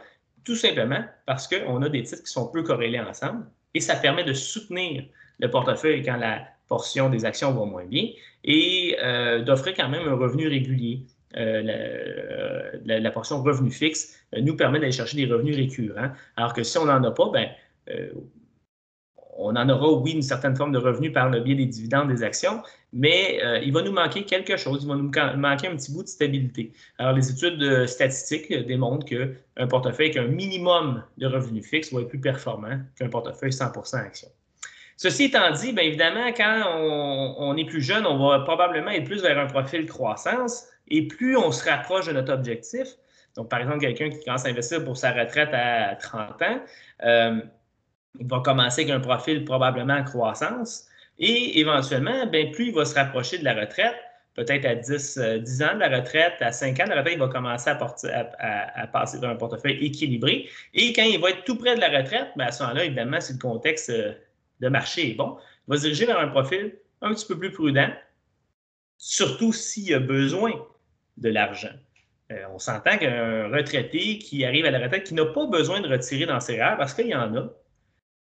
tout 0.43 0.55
simplement 0.55 1.03
parce 1.25 1.47
qu'on 1.47 1.81
a 1.81 1.89
des 1.89 2.03
titres 2.03 2.23
qui 2.23 2.31
sont 2.31 2.47
peu 2.47 2.63
corrélés 2.63 2.99
ensemble 2.99 3.45
et 3.73 3.79
ça 3.79 3.95
permet 3.95 4.23
de 4.23 4.33
soutenir 4.33 5.03
le 5.39 5.49
portefeuille 5.49 6.03
quand 6.03 6.17
la 6.17 6.47
portion 6.67 7.09
des 7.09 7.25
actions 7.25 7.51
va 7.51 7.65
moins 7.65 7.85
bien 7.85 8.07
et 8.43 8.97
euh, 9.01 9.43
d'offrir 9.43 9.73
quand 9.75 9.89
même 9.89 10.07
un 10.07 10.15
revenu 10.15 10.47
régulier. 10.47 11.05
la, 11.33 13.11
portion 13.11 13.43
revenu 13.43 13.71
fixe 13.71 14.19
nous 14.35 14.55
permet 14.55 14.79
d'aller 14.79 14.91
chercher 14.91 15.17
des 15.17 15.31
revenus 15.31 15.55
récurrents, 15.55 16.11
alors 16.37 16.53
que 16.53 16.63
si 16.63 16.77
on 16.77 16.85
n'en 16.85 17.03
a 17.03 17.11
pas, 17.11 17.29
ben, 17.31 17.49
on 19.37 19.55
en 19.55 19.69
aura, 19.69 19.91
oui, 19.91 20.11
une 20.11 20.21
certaine 20.21 20.55
forme 20.55 20.71
de 20.71 20.77
revenu 20.77 21.11
par 21.11 21.29
le 21.29 21.41
biais 21.41 21.55
des 21.55 21.65
dividendes 21.65 22.09
des 22.09 22.23
actions, 22.23 22.61
mais 22.93 23.39
euh, 23.43 23.59
il 23.59 23.73
va 23.73 23.81
nous 23.81 23.91
manquer 23.91 24.23
quelque 24.23 24.57
chose, 24.57 24.83
il 24.83 24.87
va 24.87 24.95
nous 24.95 25.11
manquer 25.37 25.67
un 25.67 25.75
petit 25.75 25.91
bout 25.91 26.03
de 26.03 26.07
stabilité. 26.07 26.71
Alors, 26.97 27.13
les 27.13 27.29
études 27.29 27.85
statistiques 27.87 28.51
démontrent 28.65 29.05
qu'un 29.05 29.67
portefeuille 29.67 30.11
avec 30.11 30.17
un 30.17 30.27
minimum 30.27 31.03
de 31.17 31.27
revenus 31.27 31.67
fixes 31.67 31.93
va 31.93 32.01
être 32.01 32.09
plus 32.09 32.21
performant 32.21 32.79
qu'un 32.97 33.09
portefeuille 33.09 33.51
100% 33.51 33.97
actions. 33.97 34.29
Ceci 34.97 35.25
étant 35.25 35.51
dit, 35.51 35.73
bien 35.73 35.83
évidemment, 35.83 36.31
quand 36.35 36.63
on, 37.37 37.57
est 37.57 37.65
plus 37.65 37.81
jeune, 37.81 38.05
on 38.05 38.29
va 38.29 38.39
probablement 38.39 38.91
être 38.91 39.03
plus 39.03 39.21
vers 39.21 39.37
un 39.37 39.47
profil 39.47 39.85
croissance 39.87 40.67
et 40.87 41.07
plus 41.07 41.35
on 41.35 41.51
se 41.51 41.69
rapproche 41.69 42.07
de 42.07 42.13
notre 42.13 42.33
objectif. 42.33 42.87
Donc, 43.35 43.49
par 43.49 43.59
exemple, 43.59 43.79
quelqu'un 43.79 44.09
qui 44.09 44.23
commence 44.23 44.45
à 44.45 44.49
investir 44.49 44.85
pour 44.85 44.95
sa 44.95 45.11
retraite 45.11 45.49
à 45.51 45.95
30 45.95 46.41
ans, 46.41 46.61
euh, 47.03 47.41
il 48.19 48.27
va 48.27 48.39
commencer 48.39 48.83
avec 48.83 48.93
un 48.93 48.99
profil 48.99 49.45
probablement 49.45 49.95
en 49.95 50.03
croissance. 50.03 50.87
Et 51.17 51.59
éventuellement, 51.59 52.27
ben, 52.27 52.51
plus 52.51 52.67
il 52.67 52.73
va 52.73 52.85
se 52.85 52.95
rapprocher 52.95 53.37
de 53.37 53.45
la 53.45 53.53
retraite, 53.53 53.95
peut-être 54.35 54.65
à 54.65 54.75
10, 54.75 55.17
10, 55.43 55.61
euh, 55.61 55.65
ans 55.65 55.75
de 55.75 55.79
la 55.79 55.97
retraite, 55.97 56.33
à 56.41 56.51
5 56.51 56.79
ans 56.81 56.83
de 56.83 56.89
la 56.89 56.97
retraite, 56.97 57.13
il 57.13 57.19
va 57.19 57.29
commencer 57.29 57.69
à, 57.69 58.87
passer 58.87 59.19
dans 59.19 59.29
un 59.29 59.35
portefeuille 59.35 59.77
équilibré. 59.85 60.49
Et 60.73 60.91
quand 60.93 61.03
il 61.03 61.19
va 61.19 61.29
être 61.29 61.43
tout 61.45 61.57
près 61.57 61.75
de 61.75 61.79
la 61.81 61.89
retraite, 61.89 62.27
ben, 62.35 62.45
à 62.45 62.51
ce 62.51 62.63
moment-là, 62.63 62.85
évidemment, 62.85 63.21
si 63.21 63.33
le 63.33 63.39
contexte 63.39 63.89
euh, 63.89 64.13
de 64.59 64.67
marché 64.67 65.11
est 65.11 65.13
bon, 65.15 65.37
il 65.67 65.71
va 65.71 65.77
se 65.77 65.81
diriger 65.83 66.05
vers 66.05 66.19
un 66.19 66.27
profil 66.27 66.75
un 67.01 67.13
petit 67.13 67.25
peu 67.25 67.37
plus 67.37 67.51
prudent, 67.51 67.89
surtout 68.97 69.53
s'il 69.53 69.93
a 69.93 69.99
besoin 69.99 70.51
de 71.17 71.29
l'argent. 71.29 71.73
Euh, 72.31 72.43
on 72.53 72.59
s'entend 72.59 72.97
qu'un 72.97 73.49
retraité 73.49 74.17
qui 74.17 74.45
arrive 74.45 74.65
à 74.65 74.71
la 74.71 74.79
retraite, 74.79 75.03
qui 75.03 75.13
n'a 75.13 75.25
pas 75.25 75.45
besoin 75.45 75.79
de 75.79 75.87
retirer 75.87 76.25
dans 76.25 76.39
ses 76.39 76.61
rêves, 76.61 76.77
parce 76.77 76.93
qu'il 76.93 77.07
y 77.07 77.15
en 77.15 77.35
a, 77.35 77.49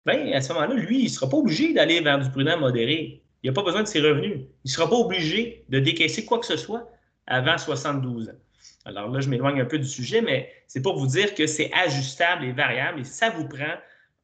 bien, 0.06 0.32
à 0.32 0.40
ce 0.40 0.52
moment-là, 0.52 0.74
lui, 0.74 1.00
il 1.00 1.04
ne 1.04 1.08
sera 1.08 1.28
pas 1.28 1.36
obligé 1.36 1.72
d'aller 1.72 2.00
vers 2.00 2.18
du 2.18 2.30
prudent 2.30 2.58
modéré. 2.58 3.22
Il 3.42 3.50
n'a 3.50 3.54
pas 3.54 3.62
besoin 3.62 3.82
de 3.82 3.88
ses 3.88 4.00
revenus. 4.00 4.36
Il 4.64 4.66
ne 4.66 4.70
sera 4.70 4.88
pas 4.88 4.96
obligé 4.96 5.64
de 5.68 5.78
décaisser 5.78 6.24
quoi 6.24 6.38
que 6.38 6.46
ce 6.46 6.56
soit 6.56 6.88
avant 7.26 7.58
72 7.58 8.28
ans. 8.28 8.32
Alors 8.84 9.08
là, 9.10 9.20
je 9.20 9.28
m'éloigne 9.28 9.60
un 9.60 9.64
peu 9.64 9.78
du 9.78 9.86
sujet, 9.86 10.22
mais 10.22 10.52
c'est 10.66 10.82
pour 10.82 10.98
vous 10.98 11.06
dire 11.06 11.34
que 11.34 11.46
c'est 11.46 11.70
ajustable 11.72 12.44
et 12.44 12.52
variable 12.52 13.00
et 13.00 13.04
ça 13.04 13.30
vous 13.30 13.48
prend 13.48 13.74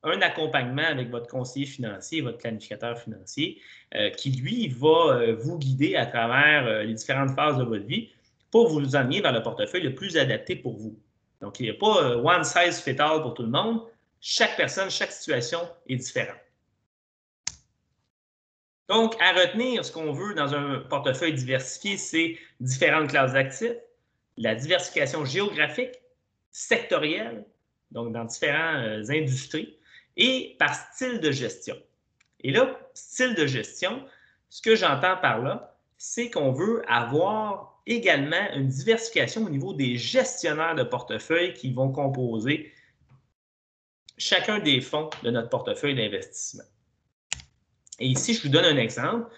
un 0.05 0.21
accompagnement 0.21 0.85
avec 0.85 1.11
votre 1.11 1.27
conseiller 1.27 1.67
financier, 1.67 2.21
votre 2.21 2.39
planificateur 2.39 2.99
financier, 2.99 3.61
euh, 3.95 4.11
qui, 4.11 4.31
lui, 4.31 4.69
va 4.69 4.89
euh, 4.89 5.37
vous 5.37 5.59
guider 5.59 5.97
à 5.97 6.07
travers 6.07 6.67
euh, 6.67 6.83
les 6.85 6.95
différentes 6.95 7.35
phases 7.35 7.59
de 7.59 7.65
votre 7.65 7.85
vie 7.85 8.09
pour 8.51 8.69
vous 8.69 8.97
amener 8.97 9.21
vers 9.21 9.33
le 9.33 9.43
portefeuille 9.43 9.83
le 9.83 9.95
plus 9.95 10.17
adapté 10.17 10.57
pour 10.57 10.77
vous. 10.77 10.97
Donc, 11.41 11.61
il 11.61 11.65
n'y 11.65 11.71
a 11.71 11.75
pas 11.75 12.17
one 12.17 12.45
size 12.45 12.81
fit 12.81 12.97
all 12.99 13.23
pour 13.23 13.35
tout 13.35 13.43
le 13.43 13.51
monde. 13.51 13.83
Chaque 14.21 14.57
personne, 14.57 14.91
chaque 14.91 15.13
situation 15.13 15.61
est 15.89 15.97
différente. 15.97 16.39
Donc, 18.89 19.15
à 19.21 19.33
retenir, 19.33 19.85
ce 19.85 19.93
qu'on 19.93 20.13
veut 20.13 20.35
dans 20.35 20.55
un 20.55 20.81
portefeuille 20.81 21.35
diversifié, 21.35 21.97
c'est 21.99 22.39
différentes 22.61 23.11
classes 23.11 23.35
d'actifs, 23.35 23.77
la 24.39 24.55
diversification 24.55 25.25
géographique, 25.25 25.93
sectorielle, 26.51 27.45
donc 27.91 28.13
dans 28.13 28.25
différentes 28.25 28.85
euh, 28.85 29.11
industries, 29.11 29.77
et 30.17 30.57
par 30.59 30.75
style 30.75 31.21
de 31.21 31.31
gestion. 31.31 31.77
Et 32.41 32.51
là, 32.51 32.79
style 32.95 33.35
de 33.35 33.47
gestion, 33.47 34.03
ce 34.49 34.63
que 34.63 34.75
j'entends 34.75 35.17
par 35.17 35.41
là, 35.41 35.77
c'est 35.99 36.31
qu'on 36.31 36.53
veut 36.53 36.83
avoir 36.91 37.83
également 37.87 38.53
une 38.55 38.69
diversification 38.69 39.45
au 39.45 39.51
niveau 39.51 39.75
des 39.75 39.97
gestionnaires 39.97 40.75
de 40.75 40.83
portefeuille 40.83 41.53
qui 41.55 41.73
vont 41.73 41.91
composer 41.91 42.73
chacun 44.19 44.59
des 44.59 44.81
fonds 44.81 45.11
de 45.23 45.31
notre 45.31 45.49
portefeuille 45.49 45.95
d'investissement. 45.95 46.65
Et 48.01 48.07
ici, 48.07 48.35
je 48.35 48.43
vous 48.43 48.49
donne 48.49 48.65
un 48.65 48.77
exemple. 48.77 49.31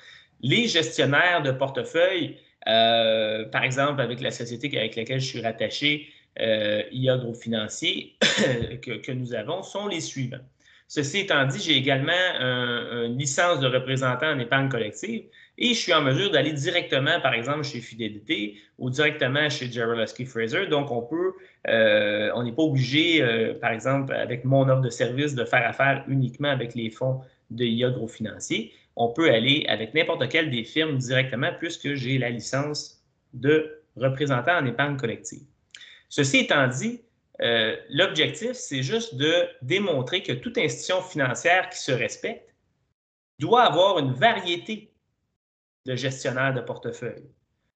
Les 0.43 0.67
gestionnaires 0.69 1.43
de 1.43 1.53
portefeuille, 1.53 2.39
euh, 2.67 3.45
par 3.47 3.63
exemple, 3.65 4.01
avec 4.01 4.21
la 4.21 4.31
société 4.31 4.77
avec 4.79 4.97
laquelle 4.97 5.21
je 5.21 5.27
suis 5.27 5.41
rattaché, 5.41 6.09
euh, 6.41 6.83
IA 6.93 7.17
Groupe 7.19 7.37
Financier, 7.37 8.17
que, 8.83 9.13
nous 9.13 9.35
avons, 9.35 9.63
sont 9.63 9.87
les 9.87 10.01
suivants. 10.01 10.45
Ceci 10.93 11.19
étant 11.19 11.47
dit, 11.47 11.61
j'ai 11.61 11.77
également 11.77 12.11
une 12.41 13.17
licence 13.17 13.61
de 13.61 13.69
représentant 13.69 14.27
en 14.27 14.41
épargne 14.41 14.69
collective 14.69 15.23
et 15.57 15.69
je 15.69 15.79
suis 15.79 15.95
en 15.95 16.03
mesure 16.03 16.33
d'aller 16.33 16.53
directement, 16.53 17.21
par 17.21 17.33
exemple, 17.33 17.63
chez 17.63 17.79
Fidélité 17.79 18.57
ou 18.77 18.91
directement 18.91 19.49
chez 19.49 19.71
Jarolowski 19.71 20.25
Fraser. 20.25 20.67
Donc, 20.67 20.91
on 20.91 21.03
peut, 21.03 21.35
euh, 21.69 22.33
on 22.35 22.43
n'est 22.43 22.51
pas 22.51 22.65
obligé, 22.65 23.23
euh, 23.23 23.55
par 23.55 23.71
exemple, 23.71 24.13
avec 24.13 24.45
mon 24.45 24.69
offre 24.69 24.81
de 24.81 24.91
service, 24.91 25.37
de 25.37 25.45
faire 25.45 25.65
affaire 25.65 26.05
uniquement 26.09 26.51
avec 26.51 26.75
les 26.75 26.91
fonds 26.91 27.21
de 27.51 27.65
IA 27.65 27.91
Gros 27.91 28.09
Financier. 28.09 28.73
On 28.97 29.13
peut 29.13 29.31
aller 29.31 29.67
avec 29.69 29.95
n'importe 29.95 30.29
quelle 30.29 30.51
des 30.51 30.65
firmes 30.65 30.99
directement 30.99 31.53
puisque 31.57 31.95
j'ai 31.95 32.19
la 32.19 32.31
licence 32.31 33.01
de 33.33 33.81
représentant 33.95 34.59
en 34.59 34.67
épargne 34.67 34.97
collective. 34.97 35.45
Ceci 36.09 36.39
étant 36.39 36.67
dit, 36.67 37.03
euh, 37.43 37.77
l'objectif, 37.89 38.53
c'est 38.53 38.83
juste 38.83 39.15
de 39.15 39.49
démontrer 39.63 40.23
que 40.23 40.33
toute 40.33 40.59
institution 40.59 41.01
financière 41.03 41.71
qui 41.71 41.79
se 41.79 41.93
respecte 41.93 42.55
doit 43.39 43.63
avoir 43.63 43.99
une 43.99 44.13
variété 44.13 44.93
de 45.87 45.97
gestionnaires 45.97 46.53
de 46.53 46.61
portefeuille. 46.61 47.31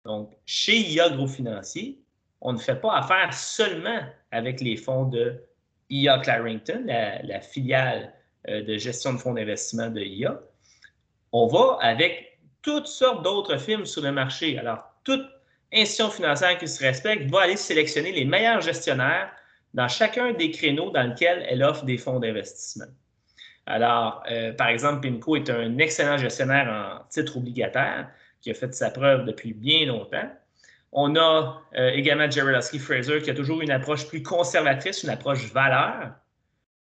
Donc, 0.05 0.35
chez 0.45 0.77
IA 0.77 1.09
Gros 1.11 1.27
Financier, 1.27 1.99
on 2.43 2.53
ne 2.53 2.59
fait 2.59 2.79
pas 2.79 2.99
affaire 2.99 3.33
seulement 3.33 4.01
avec 4.31 4.61
les 4.61 4.77
fonds 4.77 5.07
de 5.07 5.43
IA 5.89 6.19
Clarington, 6.19 6.85
la, 6.87 7.41
filiale 7.41 8.13
euh, 8.49 8.63
de 8.63 8.77
gestion 8.77 9.15
de 9.15 9.19
fonds 9.19 9.33
d'investissement 9.33 9.89
de 9.89 10.03
IA. 10.03 10.39
On 11.33 11.47
va 11.47 11.79
avec 11.81 12.39
toutes 12.61 12.87
sortes 12.87 13.23
d'autres 13.25 13.57
firmes 13.57 13.87
sur 13.87 14.03
le 14.03 14.13
marché. 14.13 14.59
Alors, 14.59 14.85
toute 15.05 15.25
institution 15.73 16.11
financière 16.11 16.59
qui 16.59 16.69
se 16.69 16.85
respecte 16.85 17.31
va 17.31 17.43
aller 17.43 17.57
sélectionner 17.57 18.13
les 18.13 18.27
meilleurs 18.27 18.61
gestionnaires 18.61 19.35
dans 19.75 19.89
chacun 19.89 20.33
des 20.33 20.51
créneaux 20.51 20.91
dans 20.91 21.03
lesquels 21.03 21.45
elle 21.49 21.63
offre 21.63 21.85
des 21.85 21.99
fonds 21.99 22.21
d'investissement. 22.21 22.87
Alors, 23.67 24.23
euh, 24.31 24.53
par 24.53 24.69
exemple, 24.69 25.01
PIMCO 25.01 25.37
est 25.37 25.51
un 25.51 25.79
excellent 25.79 26.17
gestionnaire 26.17 26.69
en 26.69 27.09
titres 27.09 27.37
obligataires 27.37 28.09
qui 28.41 28.51
a 28.51 28.55
fait 28.55 28.73
sa 28.75 28.91
preuve 28.91 29.25
depuis 29.25 29.53
bien 29.53 29.87
longtemps. 29.87 30.31
On 30.93 31.17
a 31.17 31.61
euh, 31.77 31.91
également 31.91 32.31
Jerry 32.31 32.55
Fraser 32.79 33.21
qui 33.23 33.31
a 33.31 33.35
toujours 33.35 33.63
une 33.63 33.71
approche 33.71 34.07
plus 34.07 34.23
conservatrice, 34.23 35.03
une 35.03 35.11
approche 35.11 35.51
valeur. 35.53 36.13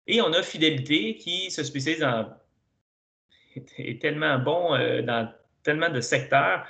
Et 0.07 0.21
on 0.21 0.33
a 0.33 0.41
Fidélité 0.41 1.15
qui 1.15 1.51
se 1.51 1.63
spécialise 1.63 2.03
en 2.03 2.33
est 3.77 4.01
tellement 4.01 4.39
bon 4.39 4.73
euh, 4.73 5.01
dans 5.01 5.31
tellement 5.63 5.89
de 5.89 5.99
secteurs. 5.99 6.65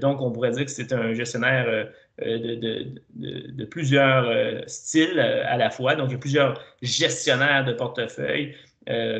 donc, 0.00 0.20
on 0.20 0.32
pourrait 0.32 0.50
dire 0.50 0.64
que 0.64 0.70
c'est 0.70 0.92
un 0.92 1.14
gestionnaire 1.14 1.88
euh, 2.26 2.84
de, 3.14 3.64
plusieurs 3.64 4.28
euh, 4.28 4.60
styles 4.66 5.18
euh, 5.18 5.44
à 5.46 5.56
la 5.56 5.70
fois. 5.70 5.94
Donc, 5.94 6.08
il 6.10 6.12
y 6.12 6.16
a 6.16 6.18
plusieurs 6.18 6.60
gestionnaires 6.82 7.64
de 7.64 7.72
portefeuille 7.72 8.54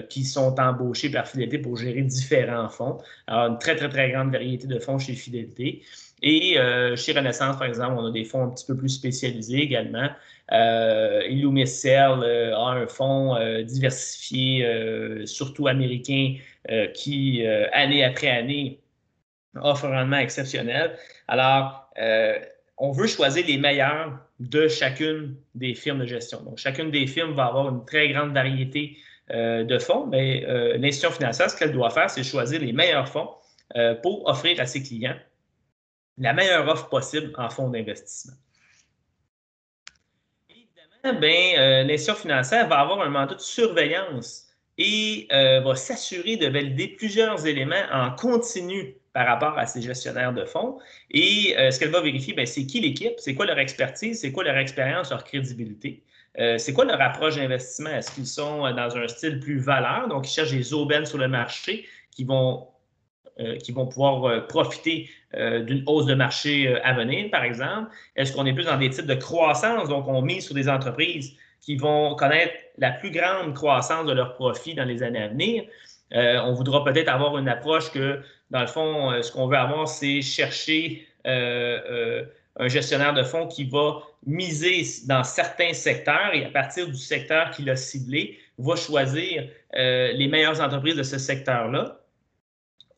qui 0.08 0.24
sont 0.24 0.58
embauchés 0.58 1.08
par 1.08 1.28
Fidélité 1.28 1.58
pour 1.58 1.76
gérer 1.76 2.02
différents 2.02 2.68
fonds. 2.68 2.98
Alors, 3.28 3.46
une 3.46 3.58
très, 3.60 3.76
très, 3.76 3.88
très 3.88 4.10
grande 4.10 4.32
variété 4.32 4.66
de 4.66 4.76
fonds 4.80 4.98
chez 4.98 5.12
Fidélité. 5.12 5.82
Et 6.20 6.56
chez 6.96 7.12
Renaissance, 7.12 7.56
par 7.58 7.68
exemple, 7.68 7.94
on 7.96 8.06
a 8.06 8.10
des 8.10 8.24
fonds 8.24 8.42
un 8.42 8.48
petit 8.48 8.66
peu 8.66 8.76
plus 8.76 8.88
spécialisés 8.88 9.60
également. 9.60 10.08
Euh, 10.50 11.22
a 12.56 12.70
un 12.72 12.86
fonds 12.88 13.36
diversifié, 13.62 14.66
surtout 15.26 15.68
américain, 15.68 16.38
qui, 16.92 17.46
année 17.72 18.02
après 18.02 18.30
année, 18.30 18.80
offre 19.54 19.84
un 19.84 20.00
rendement 20.00 20.18
exceptionnel. 20.18 20.96
Alors, 21.28 21.88
on 22.78 22.92
veut 22.92 23.06
choisir 23.06 23.46
les 23.46 23.58
meilleurs 23.58 24.18
de 24.40 24.66
chacune 24.68 25.36
des 25.54 25.74
firmes 25.74 26.00
de 26.00 26.06
gestion. 26.06 26.42
Donc, 26.42 26.58
chacune 26.58 26.90
des 26.90 27.06
firmes 27.06 27.34
va 27.34 27.46
avoir 27.46 27.68
une 27.68 27.84
très 27.84 28.08
grande 28.08 28.32
variété 28.32 28.98
de 29.30 29.78
fonds, 29.78 30.06
mais 30.06 30.40
l'institution 30.78 31.10
financière, 31.10 31.48
ce 31.48 31.56
qu'elle 31.56 31.72
doit 31.72 31.90
faire, 31.90 32.10
c'est 32.10 32.24
choisir 32.24 32.60
les 32.60 32.72
meilleurs 32.72 33.08
fonds 33.08 33.30
pour 34.02 34.28
offrir 34.28 34.60
à 34.60 34.66
ses 34.66 34.82
clients 34.82 35.16
la 36.18 36.34
meilleure 36.34 36.68
offre 36.68 36.88
possible 36.88 37.32
en 37.38 37.48
fonds 37.48 37.68
d'investissement. 37.68 38.34
Évidemment, 40.50 41.20
ben, 41.20 41.86
l'institution 41.86 42.14
financière 42.14 42.68
va 42.68 42.80
avoir 42.80 43.00
un 43.00 43.08
mandat 43.08 43.36
de 43.36 43.40
surveillance 43.40 44.48
et 44.76 45.28
va 45.30 45.74
s'assurer 45.74 46.36
de 46.36 46.48
valider 46.48 46.88
plusieurs 46.88 47.46
éléments 47.46 47.86
en 47.92 48.10
continu 48.10 48.96
par 49.12 49.26
rapport 49.26 49.58
à 49.58 49.66
ces 49.66 49.82
gestionnaires 49.82 50.32
de 50.32 50.44
fonds. 50.44 50.78
Et 51.10 51.54
euh, 51.58 51.70
ce 51.70 51.78
qu'elle 51.78 51.90
va 51.90 52.00
vérifier, 52.00 52.34
ben, 52.34 52.46
c'est 52.46 52.64
qui 52.66 52.80
l'équipe, 52.80 53.14
c'est 53.18 53.34
quoi 53.34 53.46
leur 53.46 53.58
expertise, 53.58 54.20
c'est 54.20 54.32
quoi 54.32 54.44
leur 54.44 54.56
expérience, 54.56 55.10
leur 55.10 55.24
crédibilité. 55.24 56.02
Euh, 56.38 56.56
c'est 56.56 56.72
quoi 56.72 56.86
leur 56.86 57.00
approche 57.00 57.36
d'investissement? 57.36 57.90
Est-ce 57.90 58.10
qu'ils 58.12 58.26
sont 58.26 58.66
euh, 58.66 58.72
dans 58.72 58.96
un 58.96 59.06
style 59.06 59.38
plus 59.38 59.58
valeur, 59.58 60.08
donc 60.08 60.26
ils 60.26 60.32
cherchent 60.32 60.52
des 60.52 60.72
aubaines 60.72 61.04
sur 61.04 61.18
le 61.18 61.28
marché 61.28 61.86
qui 62.10 62.24
vont, 62.24 62.68
qui 63.62 63.72
vont 63.72 63.86
pouvoir 63.86 64.46
profiter 64.46 65.08
d'une 65.32 65.82
hausse 65.86 66.04
de 66.04 66.14
marché 66.14 66.76
à 66.84 66.92
venir, 66.92 67.30
par 67.30 67.42
exemple? 67.42 67.90
Est-ce 68.14 68.34
qu'on 68.34 68.44
est 68.44 68.52
plus 68.52 68.66
dans 68.66 68.76
des 68.76 68.90
types 68.90 69.06
de 69.06 69.14
croissance, 69.14 69.88
donc 69.88 70.06
on 70.06 70.20
mise 70.20 70.44
sur 70.44 70.54
des 70.54 70.68
entreprises 70.68 71.34
qui 71.62 71.76
vont 71.76 72.14
connaître 72.14 72.52
la 72.76 72.90
plus 72.90 73.10
grande 73.10 73.54
croissance 73.54 74.04
de 74.04 74.12
leurs 74.12 74.34
profits 74.34 74.74
dans 74.74 74.84
les 74.84 75.02
années 75.02 75.22
à 75.22 75.28
venir? 75.28 75.64
on 76.14 76.52
voudra 76.52 76.84
peut-être 76.84 77.08
avoir 77.08 77.38
une 77.38 77.48
approche 77.48 77.90
que 77.90 78.20
dans 78.52 78.60
le 78.60 78.66
fond, 78.66 79.10
euh, 79.10 79.22
ce 79.22 79.32
qu'on 79.32 79.48
veut 79.48 79.56
avoir, 79.56 79.88
c'est 79.88 80.20
chercher 80.20 81.06
euh, 81.26 81.80
euh, 81.90 82.24
un 82.56 82.68
gestionnaire 82.68 83.14
de 83.14 83.22
fonds 83.22 83.48
qui 83.48 83.64
va 83.64 84.02
miser 84.26 84.84
dans 85.06 85.24
certains 85.24 85.72
secteurs 85.72 86.34
et 86.34 86.44
à 86.44 86.50
partir 86.50 86.86
du 86.86 86.96
secteur 86.96 87.50
qu'il 87.50 87.68
a 87.70 87.76
ciblé, 87.76 88.38
va 88.58 88.76
choisir 88.76 89.48
les 89.74 90.28
meilleures 90.30 90.60
entreprises 90.60 90.96
de 90.96 91.02
ce 91.02 91.16
secteur-là. 91.16 91.98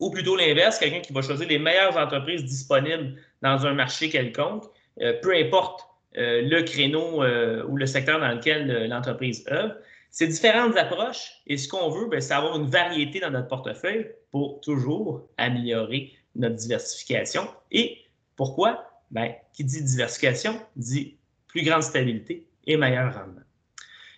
Ou 0.01 0.11
plutôt 0.11 0.35
l'inverse, 0.35 0.77
quelqu'un 0.77 0.99
qui 0.99 1.13
va 1.13 1.21
choisir 1.21 1.47
les 1.47 1.57
meilleures 1.57 1.95
entreprises 1.95 2.43
disponibles 2.43 3.15
dans 3.41 3.65
un 3.65 3.73
marché 3.73 4.09
quelconque, 4.09 4.65
peu 4.97 5.33
importe 5.33 5.87
le 6.13 6.61
créneau 6.63 7.23
ou 7.65 7.77
le 7.77 7.85
secteur 7.85 8.19
dans 8.19 8.33
lequel 8.33 8.87
l'entreprise 8.89 9.45
œuvre. 9.49 9.75
Ces 10.15 10.27
différentes 10.27 10.77
approches, 10.77 11.41
et 11.45 11.57
ce 11.57 11.67
qu'on 11.67 11.89
veut, 11.89 12.07
ben, 12.07 12.21
c'est 12.21 12.33
avoir 12.33 12.55
une 12.55 12.67
variété 12.67 13.19
dans 13.19 13.31
notre 13.31 13.49
portefeuille 13.49 14.11
pour 14.31 14.61
toujours 14.61 15.27
améliorer 15.35 16.13
notre 16.35 16.55
diversification. 16.55 17.49
Et 17.69 17.97
pourquoi? 18.37 18.89
Ben, 19.11 19.33
qui 19.51 19.65
dit 19.65 19.83
diversification 19.83 20.57
dit 20.77 21.17
plus 21.47 21.63
grande 21.63 21.83
stabilité 21.83 22.47
et 22.65 22.77
meilleur 22.77 23.13
rendement. 23.13 23.41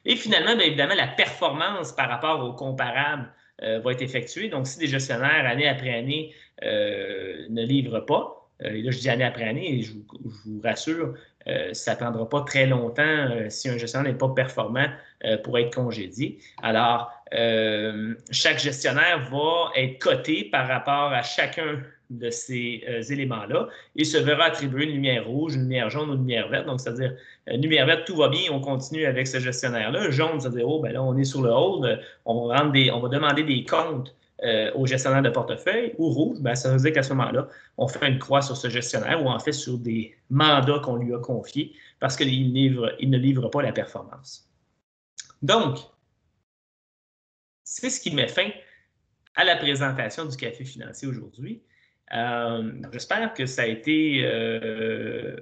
Et 0.05 0.15
finalement, 0.15 0.55
bien 0.55 0.67
évidemment, 0.67 0.93
la 0.93 1.07
performance 1.07 1.93
par 1.93 2.09
rapport 2.09 2.47
aux 2.47 2.53
comparables 2.53 3.33
euh, 3.63 3.79
va 3.79 3.91
être 3.91 4.03
effectuée. 4.03 4.49
Donc, 4.49 4.67
si 4.67 4.77
des 4.77 4.85
gestionnaires, 4.85 5.47
année 5.47 5.67
après 5.67 5.95
année, 5.95 6.31
euh, 6.61 7.47
ne 7.49 7.65
livrent 7.65 8.05
pas, 8.05 8.51
euh, 8.61 8.69
et 8.69 8.83
là, 8.83 8.91
je 8.91 8.99
dis 8.99 9.09
année 9.09 9.23
après 9.23 9.45
année, 9.45 9.79
et 9.79 9.81
je 9.81 9.93
vous 10.45 10.61
rassure, 10.63 11.15
euh, 11.47 11.73
ça 11.73 11.93
ne 11.93 11.97
prendra 11.97 12.27
pas 12.27 12.41
très 12.41 12.65
longtemps 12.65 13.03
euh, 13.03 13.49
si 13.49 13.69
un 13.69 13.77
gestionnaire 13.77 14.11
n'est 14.11 14.17
pas 14.17 14.29
performant 14.29 14.87
euh, 15.23 15.37
pour 15.37 15.57
être 15.57 15.73
congédié. 15.73 16.39
Alors, 16.61 17.11
chaque 18.31 18.59
gestionnaire 18.59 19.29
va 19.29 19.71
être 19.75 19.99
coté 19.99 20.45
par 20.45 20.65
rapport 20.65 21.11
à 21.11 21.23
chacun 21.23 21.81
de 22.09 22.29
ces 22.29 22.81
éléments-là 23.09 23.67
et 23.97 24.05
se 24.05 24.17
verra 24.17 24.45
attribuer 24.45 24.85
une 24.85 24.93
lumière 24.93 25.27
rouge, 25.27 25.55
une 25.55 25.63
lumière 25.63 25.89
jaune 25.89 26.09
ou 26.09 26.13
une 26.13 26.19
lumière 26.19 26.47
verte. 26.47 26.67
Donc, 26.67 26.79
c'est-à-dire, 26.79 27.13
lumière 27.47 27.85
verte, 27.85 28.05
tout 28.05 28.15
va 28.15 28.29
bien, 28.29 28.49
on 28.49 28.61
continue 28.61 29.05
avec 29.05 29.27
ce 29.27 29.41
gestionnaire-là. 29.41 30.09
Jaune, 30.09 30.39
c'est-à-dire, 30.39 30.69
oh, 30.69 30.79
ben 30.79 30.93
là, 30.93 31.03
on 31.03 31.17
est 31.17 31.25
sur 31.25 31.41
le 31.41 31.49
hold, 31.49 32.01
on 32.23 32.69
des, 32.69 32.91
on 32.91 33.01
va 33.01 33.09
demander 33.09 33.43
des 33.43 33.65
comptes 33.65 34.15
euh, 34.43 34.71
au 34.75 34.85
gestionnaire 34.85 35.23
de 35.23 35.31
portefeuille 35.31 35.95
ou 35.97 36.09
rouge, 36.11 36.37
ben, 36.41 36.53
ça 36.53 36.71
veut 36.71 36.77
dire 36.77 36.93
qu'à 36.93 37.01
ce 37.01 37.09
moment-là, 37.13 37.47
on 37.77 37.87
fait 37.87 38.07
une 38.07 38.19
croix 38.19 38.43
sur 38.43 38.55
ce 38.55 38.69
gestionnaire 38.69 39.25
ou 39.25 39.29
en 39.29 39.39
fait 39.39 39.51
sur 39.51 39.79
des 39.79 40.15
mandats 40.29 40.79
qu'on 40.83 40.95
lui 40.95 41.11
a 41.15 41.17
confiés 41.17 41.73
parce 41.99 42.15
qu'il 42.15 42.29
il 42.29 43.09
ne 43.09 43.17
livre 43.17 43.49
pas 43.49 43.63
la 43.63 43.71
performance. 43.71 44.47
Donc, 45.41 45.79
c'est 47.63 47.89
ce 47.89 47.99
qui 47.99 48.13
met 48.13 48.27
fin 48.27 48.49
à 49.35 49.43
la 49.43 49.55
présentation 49.55 50.25
du 50.25 50.37
café 50.37 50.63
financier 50.63 51.07
aujourd'hui. 51.07 51.63
Euh, 52.13 52.73
j'espère 52.93 53.33
que 53.33 53.47
ça 53.47 53.63
a, 53.63 53.65
été, 53.65 54.21
euh, 54.23 55.35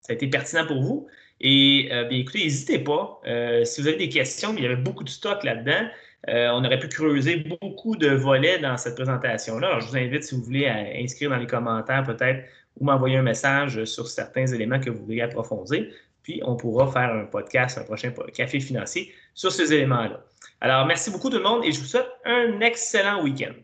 ça 0.00 0.12
a 0.12 0.14
été 0.14 0.26
pertinent 0.26 0.66
pour 0.66 0.82
vous. 0.82 1.06
Et 1.40 1.88
bien, 1.88 2.18
écoutez, 2.18 2.42
n'hésitez 2.42 2.80
pas. 2.80 3.20
si 3.64 3.80
vous 3.80 3.86
avez 3.86 3.96
des 3.96 4.08
questions, 4.08 4.52
il 4.56 4.64
y 4.64 4.66
avait 4.66 4.74
beaucoup 4.74 5.04
de 5.04 5.08
stock 5.08 5.44
là-dedans. 5.44 5.88
Euh, 6.28 6.48
on 6.52 6.64
aurait 6.64 6.78
pu 6.78 6.88
creuser 6.88 7.44
beaucoup 7.60 7.96
de 7.96 8.08
volets 8.08 8.58
dans 8.58 8.76
cette 8.76 8.96
présentation-là. 8.96 9.78
Je 9.80 9.86
vous 9.86 9.96
invite, 9.96 10.24
si 10.24 10.34
vous 10.34 10.42
voulez, 10.42 10.66
à 10.66 10.76
inscrire 11.00 11.30
dans 11.30 11.36
les 11.36 11.46
commentaires 11.46 12.04
peut-être 12.04 12.44
ou 12.78 12.84
m'envoyer 12.84 13.16
un 13.16 13.22
message 13.22 13.84
sur 13.84 14.08
certains 14.08 14.46
éléments 14.46 14.80
que 14.80 14.90
vous 14.90 15.04
voulez 15.04 15.20
approfondir. 15.20 15.86
Puis, 16.22 16.40
on 16.44 16.56
pourra 16.56 16.90
faire 16.90 17.14
un 17.14 17.24
podcast, 17.24 17.78
un 17.78 17.84
prochain 17.84 18.12
café 18.34 18.60
financier 18.60 19.12
sur 19.34 19.52
ces 19.52 19.72
éléments-là. 19.72 20.20
Alors, 20.60 20.86
merci 20.86 21.10
beaucoup 21.10 21.30
tout 21.30 21.38
le 21.38 21.42
monde 21.42 21.64
et 21.64 21.72
je 21.72 21.78
vous 21.78 21.86
souhaite 21.86 22.08
un 22.24 22.60
excellent 22.60 23.22
week-end. 23.22 23.54